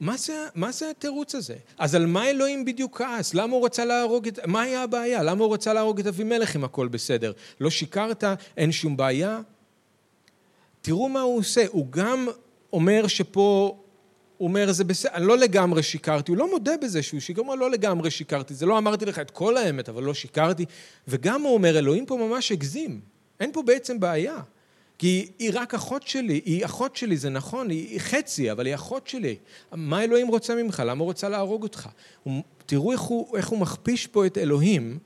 מה 0.00 0.16
זה, 0.16 0.46
מה 0.54 0.72
זה 0.72 0.90
התירוץ 0.90 1.34
הזה? 1.34 1.54
אז 1.78 1.94
על 1.94 2.06
מה 2.06 2.30
אלוהים 2.30 2.64
בדיוק 2.64 2.98
כעס? 2.98 3.34
למה 3.34 3.54
הוא 3.56 3.64
רצה 3.64 3.84
להרוג 3.84 4.28
את... 4.28 4.38
מה 4.46 4.62
היה 4.62 4.82
הבעיה? 4.82 5.22
למה 5.22 5.44
הוא 5.44 5.54
רצה 5.54 5.72
להרוג 5.72 6.00
את 6.00 6.06
אבימלך 6.06 6.56
אם 6.56 6.64
הכל 6.64 6.88
בסדר? 6.88 7.32
לא 7.60 7.70
שיקרת, 7.70 8.24
אין 8.56 8.72
שום 8.72 8.96
בעיה? 8.96 9.40
תראו 10.80 11.08
מה 11.08 11.20
הוא 11.20 11.38
עושה, 11.38 11.64
הוא 11.68 11.86
גם 11.90 12.28
אומר 12.72 13.06
שפה, 13.06 13.78
הוא 14.36 14.48
אומר 14.48 14.72
זה 14.72 14.84
בסדר, 14.84 15.18
לא 15.18 15.38
לגמרי 15.38 15.82
שיקרתי, 15.82 16.30
הוא 16.30 16.38
לא 16.38 16.50
מודה 16.50 16.72
בזה 16.82 17.02
שהוא 17.02 17.20
שיקר, 17.20 17.40
הוא 17.42 17.46
אומר 17.46 17.60
לא 17.60 17.70
לגמרי 17.70 18.10
שיקרתי, 18.10 18.54
זה 18.54 18.66
לא 18.66 18.78
אמרתי 18.78 19.04
לך 19.04 19.18
את 19.18 19.30
כל 19.30 19.56
האמת, 19.56 19.88
אבל 19.88 20.02
לא 20.02 20.14
שיקרתי, 20.14 20.64
וגם 21.08 21.42
הוא 21.42 21.54
אומר 21.54 21.78
אלוהים 21.78 22.06
פה 22.06 22.16
ממש 22.16 22.52
הגזים, 22.52 23.00
אין 23.40 23.52
פה 23.52 23.62
בעצם 23.62 24.00
בעיה. 24.00 24.38
כי 24.98 25.30
היא 25.38 25.50
רק 25.54 25.74
אחות 25.74 26.06
שלי, 26.06 26.40
היא 26.44 26.64
אחות 26.64 26.96
שלי, 26.96 27.16
זה 27.16 27.30
נכון, 27.30 27.70
היא 27.70 28.00
חצי, 28.00 28.52
אבל 28.52 28.66
היא 28.66 28.74
אחות 28.74 29.06
שלי. 29.06 29.36
מה 29.72 30.04
אלוהים 30.04 30.28
רוצה 30.28 30.54
ממך? 30.54 30.82
למה 30.86 31.00
הוא 31.00 31.06
רוצה 31.06 31.28
להרוג 31.28 31.62
אותך? 31.62 31.88
תראו 32.66 32.92
איך 32.92 33.00
הוא, 33.00 33.36
איך 33.36 33.48
הוא 33.48 33.58
מכפיש 33.58 34.06
פה 34.06 34.26
את 34.26 34.38
אלוהים 34.38 34.98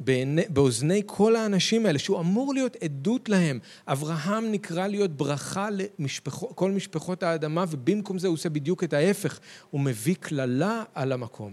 בעיני, 0.00 0.42
באוזני 0.48 1.02
כל 1.06 1.36
האנשים 1.36 1.86
האלה, 1.86 1.98
שהוא 1.98 2.20
אמור 2.20 2.54
להיות 2.54 2.76
עדות 2.76 3.28
להם. 3.28 3.58
אברהם 3.86 4.52
נקרא 4.52 4.86
להיות 4.86 5.10
ברכה 5.16 5.68
לכל 5.70 6.70
משפחות 6.70 7.22
האדמה, 7.22 7.64
ובמקום 7.70 8.18
זה 8.18 8.26
הוא 8.28 8.34
עושה 8.34 8.48
בדיוק 8.48 8.84
את 8.84 8.92
ההפך. 8.92 9.40
הוא 9.70 9.80
מביא 9.80 10.14
קללה 10.20 10.84
על 10.94 11.12
המקום. 11.12 11.52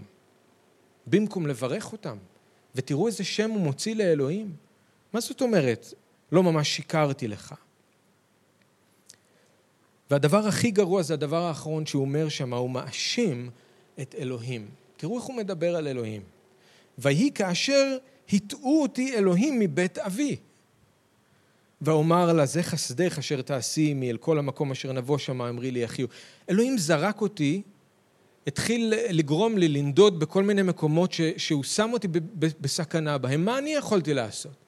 במקום 1.06 1.46
לברך 1.46 1.92
אותם. 1.92 2.16
ותראו 2.74 3.06
איזה 3.06 3.24
שם 3.24 3.50
הוא 3.50 3.60
מוציא 3.60 3.94
לאלוהים. 3.94 4.52
מה 5.12 5.20
זאת 5.20 5.40
אומרת? 5.40 5.94
לא 6.32 6.42
ממש 6.42 6.68
שיקרתי 6.68 7.28
לך. 7.28 7.54
והדבר 10.10 10.46
הכי 10.46 10.70
גרוע 10.70 11.02
זה 11.02 11.14
הדבר 11.14 11.42
האחרון 11.42 11.86
שהוא 11.86 12.02
אומר 12.02 12.28
שם, 12.28 12.54
הוא 12.54 12.70
מאשים 12.70 13.50
את 14.00 14.14
אלוהים. 14.18 14.68
תראו 14.96 15.16
איך 15.18 15.24
הוא 15.24 15.36
מדבר 15.36 15.76
על 15.76 15.88
אלוהים. 15.88 16.22
ויהי 16.98 17.30
כאשר 17.34 17.96
הטעו 18.32 18.82
אותי 18.82 19.14
אלוהים 19.14 19.58
מבית 19.58 19.98
אבי. 19.98 20.36
ואומר 21.80 22.32
לה, 22.32 22.46
זה 22.46 22.62
חסדך 22.62 23.18
אשר 23.18 23.42
תעשי 23.42 23.90
עמי 23.90 24.10
אל 24.10 24.16
כל 24.16 24.38
המקום 24.38 24.70
אשר 24.70 24.92
נבוא 24.92 25.18
שמה, 25.18 25.48
אמרי 25.48 25.70
לי 25.70 25.84
אחיו. 25.84 26.06
אלוהים 26.50 26.78
זרק 26.78 27.20
אותי, 27.20 27.62
התחיל 28.46 28.94
לגרום 29.10 29.58
לי 29.58 29.68
לנדוד 29.68 30.20
בכל 30.20 30.42
מיני 30.42 30.62
מקומות 30.62 31.12
ש, 31.12 31.20
שהוא 31.36 31.64
שם 31.64 31.90
אותי 31.92 32.08
בסכנה 32.34 33.18
בהם. 33.18 33.44
מה 33.44 33.58
אני 33.58 33.70
יכולתי 33.74 34.14
לעשות? 34.14 34.65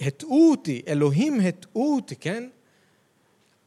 הטעו 0.00 0.50
אותי, 0.50 0.82
אלוהים 0.88 1.40
הטעו 1.40 1.96
אותי, 1.96 2.16
כן? 2.16 2.48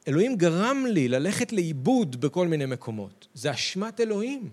אלוהים 0.08 0.36
גרם 0.36 0.86
לי 0.90 1.08
ללכת 1.08 1.54
לאיבוד 1.54 2.22
בכל 2.22 2.48
מיני 2.48 2.66
מקומות. 2.66 3.28
זה 3.34 3.52
אשמת 3.52 4.00
אלוהים. 4.00 4.50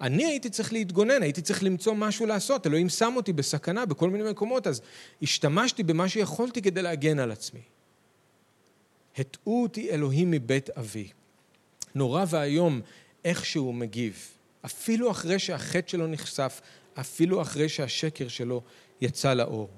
אני 0.00 0.24
הייתי 0.24 0.50
צריך 0.50 0.72
להתגונן, 0.72 1.22
הייתי 1.22 1.42
צריך 1.42 1.62
למצוא 1.62 1.94
משהו 1.94 2.26
לעשות. 2.26 2.66
אלוהים 2.66 2.88
שם 2.88 3.12
אותי 3.16 3.32
בסכנה 3.32 3.86
בכל 3.86 4.10
מיני 4.10 4.30
מקומות, 4.30 4.66
אז 4.66 4.82
השתמשתי 5.22 5.82
במה 5.82 6.08
שיכולתי 6.08 6.62
כדי 6.62 6.82
להגן 6.82 7.18
על 7.18 7.32
עצמי. 7.32 7.60
הטעו 9.18 9.62
אותי 9.62 9.90
אלוהים 9.90 10.30
מבית 10.30 10.70
אבי. 10.70 11.08
נורא 11.94 12.24
ואיום 12.28 12.80
איך 13.24 13.44
שהוא 13.44 13.74
מגיב. 13.74 14.28
אפילו 14.64 15.10
אחרי 15.10 15.38
שהחטא 15.38 15.90
שלו 15.90 16.06
נחשף, 16.06 16.60
אפילו 17.00 17.42
אחרי 17.42 17.68
שהשקר 17.68 18.28
שלו 18.28 18.62
יצא 19.00 19.34
לאור. 19.34 19.68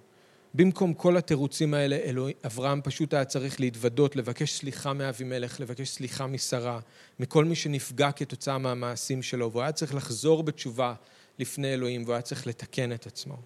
במקום 0.54 0.94
כל 0.94 1.16
התירוצים 1.16 1.74
האלה, 1.74 1.96
אלוהים, 1.96 2.36
אברהם 2.46 2.80
פשוט 2.82 3.14
היה 3.14 3.24
צריך 3.24 3.60
להתוודות, 3.60 4.16
לבקש 4.16 4.58
סליחה 4.58 4.92
מאבימלך, 4.92 5.60
לבקש 5.60 5.88
סליחה 5.88 6.26
משרה, 6.26 6.80
מכל 7.20 7.44
מי 7.44 7.54
שנפגע 7.54 8.12
כתוצאה 8.12 8.58
מהמעשים 8.58 9.22
שלו, 9.22 9.50
והוא 9.52 9.62
היה 9.62 9.72
צריך 9.72 9.94
לחזור 9.94 10.42
בתשובה 10.42 10.94
לפני 11.38 11.74
אלוהים, 11.74 12.02
והוא 12.02 12.14
היה 12.14 12.22
צריך 12.22 12.46
לתקן 12.46 12.92
את 12.92 13.06
עצמו. 13.06 13.36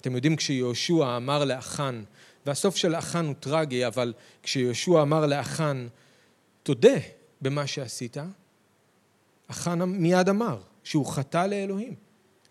אתם 0.00 0.14
יודעים, 0.14 0.36
כשיהושע 0.36 1.16
אמר 1.16 1.44
לאחן, 1.44 2.02
והסוף 2.46 2.76
של 2.76 2.94
אחן 2.94 3.26
הוא 3.26 3.34
טרגי, 3.40 3.86
אבל 3.86 4.12
כשיהושע 4.42 5.02
אמר 5.02 5.26
לאחן, 5.26 5.88
תודה 6.62 6.96
במה 7.40 7.66
שעשית, 7.66 8.16
אחן 9.46 9.82
מיד 9.82 10.28
אמר 10.28 10.60
שהוא 10.84 11.06
חטא 11.06 11.46
לאלוהים. 11.46 11.94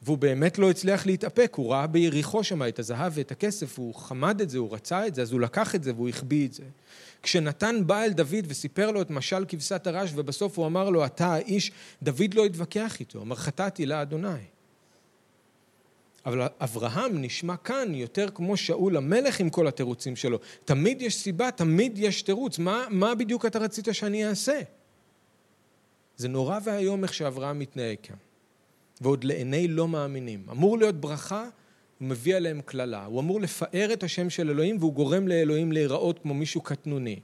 והוא 0.01 0.17
באמת 0.17 0.57
לא 0.57 0.69
הצליח 0.69 1.05
להתאפק, 1.05 1.53
הוא 1.55 1.71
ראה 1.71 1.87
ביריחו 1.87 2.43
שם 2.43 2.67
את 2.67 2.79
הזהב 2.79 3.11
ואת 3.15 3.31
הכסף, 3.31 3.79
הוא 3.79 3.95
חמד 3.95 4.41
את 4.41 4.49
זה, 4.49 4.57
הוא 4.57 4.73
רצה 4.73 5.07
את 5.07 5.15
זה, 5.15 5.21
אז 5.21 5.31
הוא 5.31 5.41
לקח 5.41 5.75
את 5.75 5.83
זה 5.83 5.93
והוא 5.93 6.09
החביא 6.09 6.47
את 6.47 6.53
זה. 6.53 6.63
כשנתן 7.23 7.87
בא 7.87 8.03
אל 8.03 8.11
דוד 8.11 8.45
וסיפר 8.47 8.91
לו 8.91 9.01
את 9.01 9.09
משל 9.09 9.45
כבשת 9.47 9.87
הרש, 9.87 10.11
ובסוף 10.15 10.57
הוא 10.57 10.65
אמר 10.65 10.89
לו, 10.89 11.05
אתה 11.05 11.27
האיש, 11.33 11.71
דוד 12.03 12.33
לא 12.33 12.45
התווכח 12.45 12.99
איתו, 12.99 13.21
אמר, 13.21 13.35
חטאתי 13.35 13.85
לאדוני. 13.85 14.29
אבל 16.25 16.47
אברהם 16.59 17.21
נשמע 17.21 17.57
כאן 17.57 17.95
יותר 17.95 18.29
כמו 18.33 18.57
שאול 18.57 18.97
המלך 18.97 19.39
עם 19.39 19.49
כל 19.49 19.67
התירוצים 19.67 20.15
שלו. 20.15 20.39
תמיד 20.65 21.01
יש 21.01 21.15
סיבה, 21.15 21.51
תמיד 21.51 21.97
יש 21.97 22.21
תירוץ. 22.21 22.59
מה, 22.59 22.85
מה 22.89 23.15
בדיוק 23.15 23.45
אתה 23.45 23.59
רצית 23.59 23.87
שאני 23.91 24.27
אעשה? 24.27 24.59
זה 26.17 26.27
נורא 26.27 26.59
ואיום 26.63 27.03
איך 27.03 27.13
שאברהם 27.13 27.59
מתנהג 27.59 27.97
כאן. 28.03 28.15
ועוד 29.01 29.23
לעיני 29.23 29.67
לא 29.67 29.87
מאמינים. 29.87 30.45
אמור 30.51 30.77
להיות 30.77 31.01
ברכה, 31.01 31.49
הוא 31.99 32.07
מביא 32.07 32.35
עליהם 32.35 32.61
קללה. 32.61 33.05
הוא 33.05 33.19
אמור 33.19 33.41
לפאר 33.41 33.93
את 33.93 34.03
השם 34.03 34.29
של 34.29 34.49
אלוהים 34.49 34.77
והוא 34.79 34.93
גורם 34.93 35.27
לאלוהים 35.27 35.71
להיראות 35.71 36.19
כמו 36.19 36.33
מישהו 36.33 36.61
קטנוני. 36.61 37.19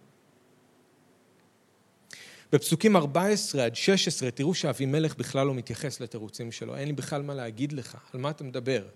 בפסוקים 2.51 2.95
14 2.95 3.65
עד 3.65 3.75
16 3.75 4.31
תראו 4.31 4.53
שאבימלך 4.53 5.15
בכלל 5.15 5.47
לא 5.47 5.53
מתייחס 5.53 6.01
לתירוצים 6.01 6.51
שלו, 6.51 6.75
אין 6.75 6.87
לי 6.87 6.93
בכלל 6.93 7.21
מה 7.21 7.33
להגיד 7.33 7.73
לך, 7.73 7.97
על 8.13 8.19
מה 8.19 8.29
אתה 8.29 8.43
מדבר? 8.43 8.87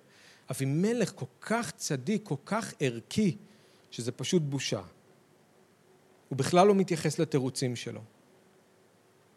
אבימלך 0.51 1.11
כל 1.15 1.25
כך 1.41 1.71
צדיק, 1.71 2.21
כל 2.23 2.35
כך 2.45 2.73
ערכי, 2.79 3.37
שזה 3.91 4.11
פשוט 4.11 4.41
בושה. 4.41 4.81
הוא 6.29 6.37
בכלל 6.37 6.67
לא 6.67 6.75
מתייחס 6.75 7.19
לתירוצים 7.19 7.75
שלו. 7.75 8.01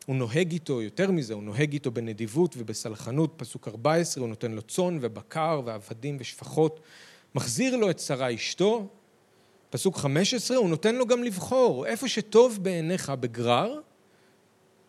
הוא 0.06 0.16
נוהג 0.16 0.52
איתו, 0.52 0.82
יותר 0.82 1.10
מזה, 1.10 1.34
הוא 1.34 1.42
נוהג 1.42 1.72
איתו 1.72 1.90
בנדיבות 1.90 2.54
ובסלחנות, 2.58 3.34
פסוק 3.36 3.68
14, 3.68 4.20
הוא 4.20 4.28
נותן 4.28 4.52
לו 4.52 4.62
צאן 4.62 4.98
ובקר 5.00 5.60
ועבדים 5.64 6.16
ושפחות, 6.20 6.80
מחזיר 7.34 7.76
לו 7.76 7.90
את 7.90 7.98
שרה 7.98 8.34
אשתו, 8.34 8.88
פסוק 9.70 9.96
15, 9.96 10.56
הוא 10.56 10.68
נותן 10.68 10.94
לו 10.94 11.06
גם 11.06 11.22
לבחור, 11.22 11.86
איפה 11.86 12.08
שטוב 12.08 12.58
בעיניך 12.62 13.10
בגרר, 13.10 13.80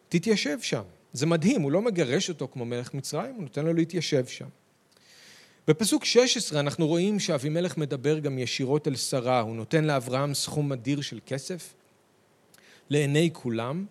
תתיישב 0.10 0.58
שם. 0.62 0.84
זה 1.14 1.26
מדהים, 1.26 1.62
הוא 1.62 1.72
לא 1.72 1.82
מגרש 1.82 2.30
אותו 2.30 2.48
כמו 2.48 2.66
מלך 2.66 2.94
מצרים, 2.94 3.36
הוא 3.36 3.44
נותן 3.44 3.66
לו 3.66 3.74
להתיישב 3.74 4.26
שם. 4.26 4.48
בפסוק 5.68 6.06
16 6.06 6.60
אנחנו 6.60 6.88
רואים 6.88 7.20
שאבימלך 7.20 7.78
מדבר 7.78 8.20
גם 8.20 8.40
ישירות 8.40 8.88
אל 8.88 8.96
שרה, 8.96 9.40
הוא 9.40 9.56
נותן 9.56 9.84
לאברהם 9.84 10.34
סכום 10.34 10.72
אדיר 10.72 11.02
של 11.02 11.20
כסף 11.26 11.74
לעיני 12.90 13.30
כולם, 13.34 13.86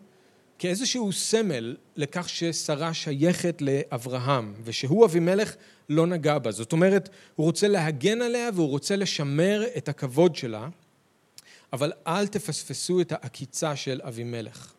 כאיזשהו 0.58 1.12
סמל 1.12 1.76
לכך 1.96 2.28
ששרה 2.28 2.94
שייכת 2.94 3.62
לאברהם, 3.62 4.54
ושהוא 4.64 5.06
אבימלך 5.06 5.54
לא 5.88 6.06
נגע 6.06 6.38
בה. 6.38 6.50
זאת 6.50 6.72
אומרת, 6.72 7.08
הוא 7.34 7.46
רוצה 7.46 7.68
להגן 7.68 8.22
עליה 8.22 8.50
והוא 8.54 8.68
רוצה 8.68 8.96
לשמר 8.96 9.64
את 9.76 9.88
הכבוד 9.88 10.36
שלה, 10.36 10.68
אבל 11.72 11.92
אל 12.06 12.26
תפספסו 12.26 13.00
את 13.00 13.12
העקיצה 13.12 13.76
של 13.76 14.00
אבימלך. 14.04 14.74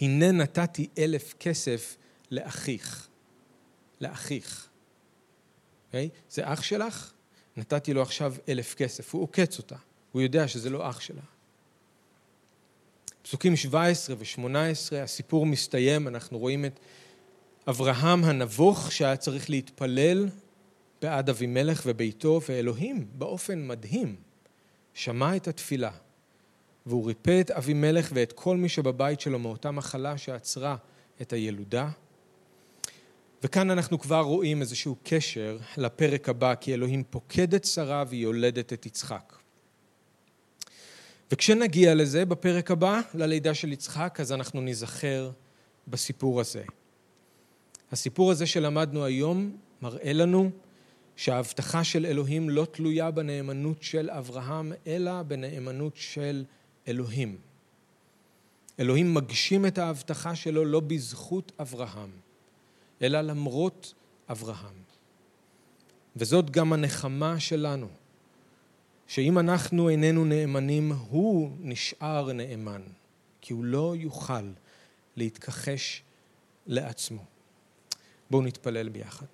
הנה 0.00 0.32
נתתי 0.32 0.88
אלף 0.98 1.34
כסף 1.40 1.96
לאחיך. 2.30 3.08
לאחיך. 4.00 4.66
Okay? 4.66 5.86
אוקיי? 5.86 6.08
זה 6.30 6.42
אח 6.44 6.62
שלך? 6.62 7.12
נתתי 7.56 7.94
לו 7.94 8.02
עכשיו 8.02 8.34
אלף 8.48 8.74
כסף. 8.74 9.14
הוא 9.14 9.22
עוקץ 9.22 9.58
אותה. 9.58 9.76
הוא 10.12 10.22
יודע 10.22 10.48
שזה 10.48 10.70
לא 10.70 10.90
אח 10.90 11.00
שלה. 11.00 11.22
פסוקים 13.26 13.56
17 13.56 14.16
ו-18, 14.18 14.96
הסיפור 15.02 15.46
מסתיים, 15.46 16.08
אנחנו 16.08 16.38
רואים 16.38 16.64
את 16.64 16.80
אברהם 17.68 18.24
הנבוך 18.24 18.92
שהיה 18.92 19.16
צריך 19.16 19.50
להתפלל 19.50 20.28
בעד 21.02 21.30
אבימלך 21.30 21.82
וביתו, 21.86 22.40
ואלוהים 22.48 23.06
באופן 23.12 23.66
מדהים 23.66 24.16
שמע 24.94 25.36
את 25.36 25.48
התפילה, 25.48 25.90
והוא 26.86 27.06
ריפא 27.06 27.40
את 27.40 27.50
אבימלך 27.50 28.10
ואת 28.14 28.32
כל 28.32 28.56
מי 28.56 28.68
שבבית 28.68 29.20
שלו 29.20 29.38
מאותה 29.38 29.70
מחלה 29.70 30.18
שעצרה 30.18 30.76
את 31.22 31.32
הילודה. 31.32 31.88
וכאן 33.42 33.70
אנחנו 33.70 33.98
כבר 33.98 34.20
רואים 34.20 34.60
איזשהו 34.60 34.96
קשר 35.02 35.58
לפרק 35.76 36.28
הבא, 36.28 36.54
כי 36.54 36.74
אלוהים 36.74 37.04
פוקד 37.10 37.54
את 37.54 37.64
שרה 37.64 38.04
והיא 38.08 38.22
יולדת 38.22 38.72
את 38.72 38.86
יצחק. 38.86 39.36
וכשנגיע 41.30 41.94
לזה 41.94 42.24
בפרק 42.24 42.70
הבא, 42.70 43.00
ללידה 43.14 43.54
של 43.54 43.72
יצחק, 43.72 44.18
אז 44.20 44.32
אנחנו 44.32 44.60
ניזכר 44.60 45.30
בסיפור 45.88 46.40
הזה. 46.40 46.62
הסיפור 47.92 48.30
הזה 48.30 48.46
שלמדנו 48.46 49.04
היום 49.04 49.56
מראה 49.82 50.12
לנו 50.12 50.50
שההבטחה 51.16 51.84
של 51.84 52.06
אלוהים 52.06 52.50
לא 52.50 52.66
תלויה 52.70 53.10
בנאמנות 53.10 53.82
של 53.82 54.10
אברהם, 54.10 54.72
אלא 54.86 55.22
בנאמנות 55.22 55.92
של 55.96 56.44
אלוהים. 56.88 57.36
אלוהים 58.80 59.14
מגשים 59.14 59.66
את 59.66 59.78
ההבטחה 59.78 60.34
שלו 60.34 60.64
לא 60.64 60.80
בזכות 60.80 61.52
אברהם, 61.60 62.10
אלא 63.02 63.20
למרות 63.20 63.94
אברהם. 64.30 64.74
וזאת 66.16 66.50
גם 66.50 66.72
הנחמה 66.72 67.40
שלנו, 67.40 67.88
שאם 69.08 69.38
אנחנו 69.38 69.88
איננו 69.88 70.24
נאמנים, 70.24 70.92
הוא 71.08 71.50
נשאר 71.60 72.32
נאמן, 72.32 72.82
כי 73.40 73.52
הוא 73.52 73.64
לא 73.64 73.94
יוכל 73.96 74.50
להתכחש 75.16 76.02
לעצמו. 76.66 77.24
בואו 78.30 78.42
נתפלל 78.42 78.88
ביחד. 78.88 79.26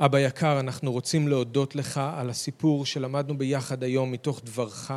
אבא 0.00 0.18
יקר, 0.18 0.60
אנחנו 0.60 0.92
רוצים 0.92 1.28
להודות 1.28 1.76
לך 1.76 2.00
על 2.16 2.30
הסיפור 2.30 2.86
שלמדנו 2.86 3.38
ביחד 3.38 3.82
היום 3.82 4.12
מתוך 4.12 4.40
דברך. 4.44 4.92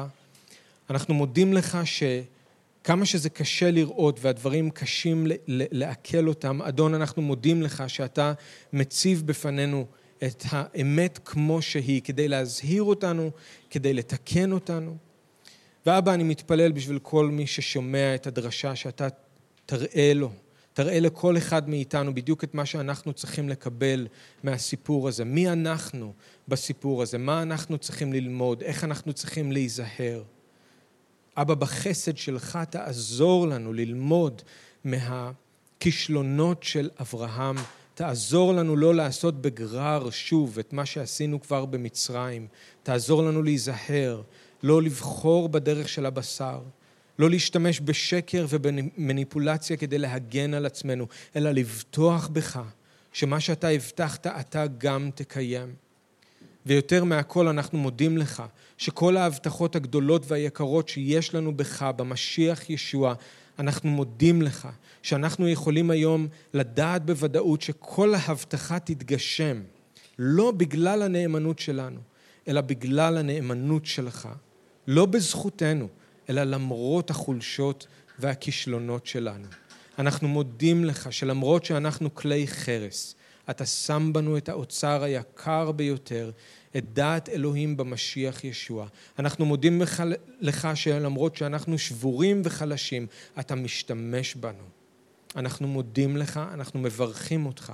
אנחנו 0.90 1.14
מודים 1.14 1.54
לך 1.54 1.78
שכמה 1.86 3.06
שזה 3.06 3.30
קשה 3.30 3.72
לראות 3.72 4.20
והדברים 4.22 4.70
קשים 4.70 5.28
לעכל 5.48 6.28
אותם, 6.28 6.62
אדון, 6.62 6.94
אנחנו 6.94 7.22
מודים 7.22 7.62
לך 7.62 7.84
שאתה 7.88 8.34
מציב 8.74 9.24
בפנינו 9.26 9.86
את 10.24 10.44
האמת 10.50 11.20
כמו 11.26 11.62
שהיא, 11.62 12.02
כדי 12.02 12.28
להזהיר 12.28 12.84
אותנו, 12.84 13.32
כדי 13.70 13.94
לתקן 13.94 14.52
אותנו. 14.52 14.98
ואבא, 15.86 16.14
אני 16.14 16.24
מתפלל 16.24 16.72
בשביל 16.72 17.00
כל 17.00 17.28
מי 17.28 17.48
ששומע 17.48 18.16
את 18.16 18.28
הדרשה 18.28 18.76
שאתה 18.76 19.08
תראה 19.66 20.12
לו, 20.14 20.32
תראה 20.74 21.00
לכל 21.00 21.38
אחד 21.38 21.70
מאיתנו 21.70 22.16
בדיוק 22.16 22.44
את 22.44 22.54
מה 22.54 22.66
שאנחנו 22.66 23.14
צריכים 23.14 23.50
לקבל 23.50 24.08
מהסיפור 24.44 25.08
הזה. 25.08 25.26
מי 25.26 25.50
אנחנו 25.50 26.14
בסיפור 26.48 27.02
הזה? 27.02 27.18
מה 27.18 27.42
אנחנו 27.42 27.78
צריכים 27.78 28.14
ללמוד? 28.14 28.62
איך 28.62 28.84
אנחנו 28.84 29.14
צריכים 29.14 29.52
להיזהר? 29.52 30.24
אבא, 31.38 31.54
בחסד 31.54 32.18
שלך 32.18 32.60
תעזור 32.70 33.48
לנו 33.48 33.74
ללמוד 33.74 34.42
מהכישלונות 34.84 36.64
של 36.64 36.90
אברהם. 37.02 37.56
תעזור 37.96 38.54
לנו 38.54 38.76
לא 38.76 38.96
לעשות 38.96 39.42
בגרר 39.42 40.10
שוב 40.10 40.60
את 40.60 40.74
מה 40.74 40.86
שעשינו 40.86 41.42
כבר 41.42 41.66
במצרים. 41.66 42.48
תעזור 42.84 43.24
לנו 43.24 43.44
להיזהר, 43.44 44.22
לא 44.64 44.82
לבחור 44.82 45.50
בדרך 45.50 45.90
של 45.90 46.06
הבשר. 46.06 46.60
לא 47.20 47.30
להשתמש 47.30 47.82
בשקר 47.82 48.46
ובמניפולציה 48.50 49.78
כדי 49.78 49.98
להגן 49.98 50.54
על 50.54 50.66
עצמנו, 50.66 51.08
אלא 51.36 51.52
לבטוח 51.52 52.28
בך 52.28 52.62
שמה 53.14 53.40
שאתה 53.40 53.68
הבטחת 53.68 54.28
אתה 54.28 54.66
גם 54.78 55.10
תקיים. 55.16 55.74
ויותר 56.66 57.04
מהכל 57.04 57.48
אנחנו 57.48 57.78
מודים 57.78 58.18
לך 58.18 58.44
שכל 58.78 59.18
ההבטחות 59.18 59.76
הגדולות 59.76 60.24
והיקרות 60.28 60.90
שיש 60.90 61.34
לנו 61.36 61.58
בך, 61.58 61.90
במשיח 61.96 62.70
ישוע, 62.70 63.14
אנחנו 63.60 63.90
מודים 63.90 64.42
לך 64.42 64.68
שאנחנו 65.02 65.50
יכולים 65.50 65.92
היום 65.92 66.28
לדעת 66.54 67.06
בוודאות 67.06 67.62
שכל 67.62 68.16
ההבטחה 68.16 68.80
תתגשם, 68.80 69.62
לא 70.20 70.52
בגלל 70.52 71.02
הנאמנות 71.02 71.60
שלנו, 71.60 72.00
אלא 72.48 72.62
בגלל 72.62 73.18
הנאמנות 73.18 73.86
שלך, 73.86 74.30
לא 74.88 75.06
בזכותנו, 75.06 75.88
אלא 76.30 76.44
למרות 76.44 77.10
החולשות 77.10 77.88
והכישלונות 78.20 79.06
שלנו. 79.06 79.48
אנחנו 80.00 80.28
מודים 80.28 80.86
לך 80.86 81.14
שלמרות 81.14 81.66
שאנחנו 81.66 82.16
כלי 82.16 82.48
חרס, 82.48 83.16
אתה 83.50 83.66
שם 83.66 84.10
בנו 84.14 84.38
את 84.38 84.50
האוצר 84.50 85.04
היקר 85.04 85.72
ביותר, 85.72 86.32
את 86.78 86.94
דעת 86.94 87.30
אלוהים 87.30 87.78
במשיח 87.78 88.44
ישוע. 88.44 88.88
אנחנו 89.20 89.46
מודים 89.46 89.82
לך 90.42 90.68
שלמרות 90.76 91.36
שאנחנו 91.36 91.78
שבורים 91.78 92.42
וחלשים, 92.46 93.08
אתה 93.40 93.56
משתמש 93.56 94.36
בנו. 94.36 94.64
אנחנו 95.36 95.68
מודים 95.68 96.18
לך, 96.18 96.40
אנחנו 96.54 96.80
מברכים 96.80 97.46
אותך 97.46 97.74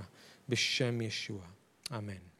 בשם 0.50 1.02
ישוע. 1.02 1.42
אמן. 1.98 2.31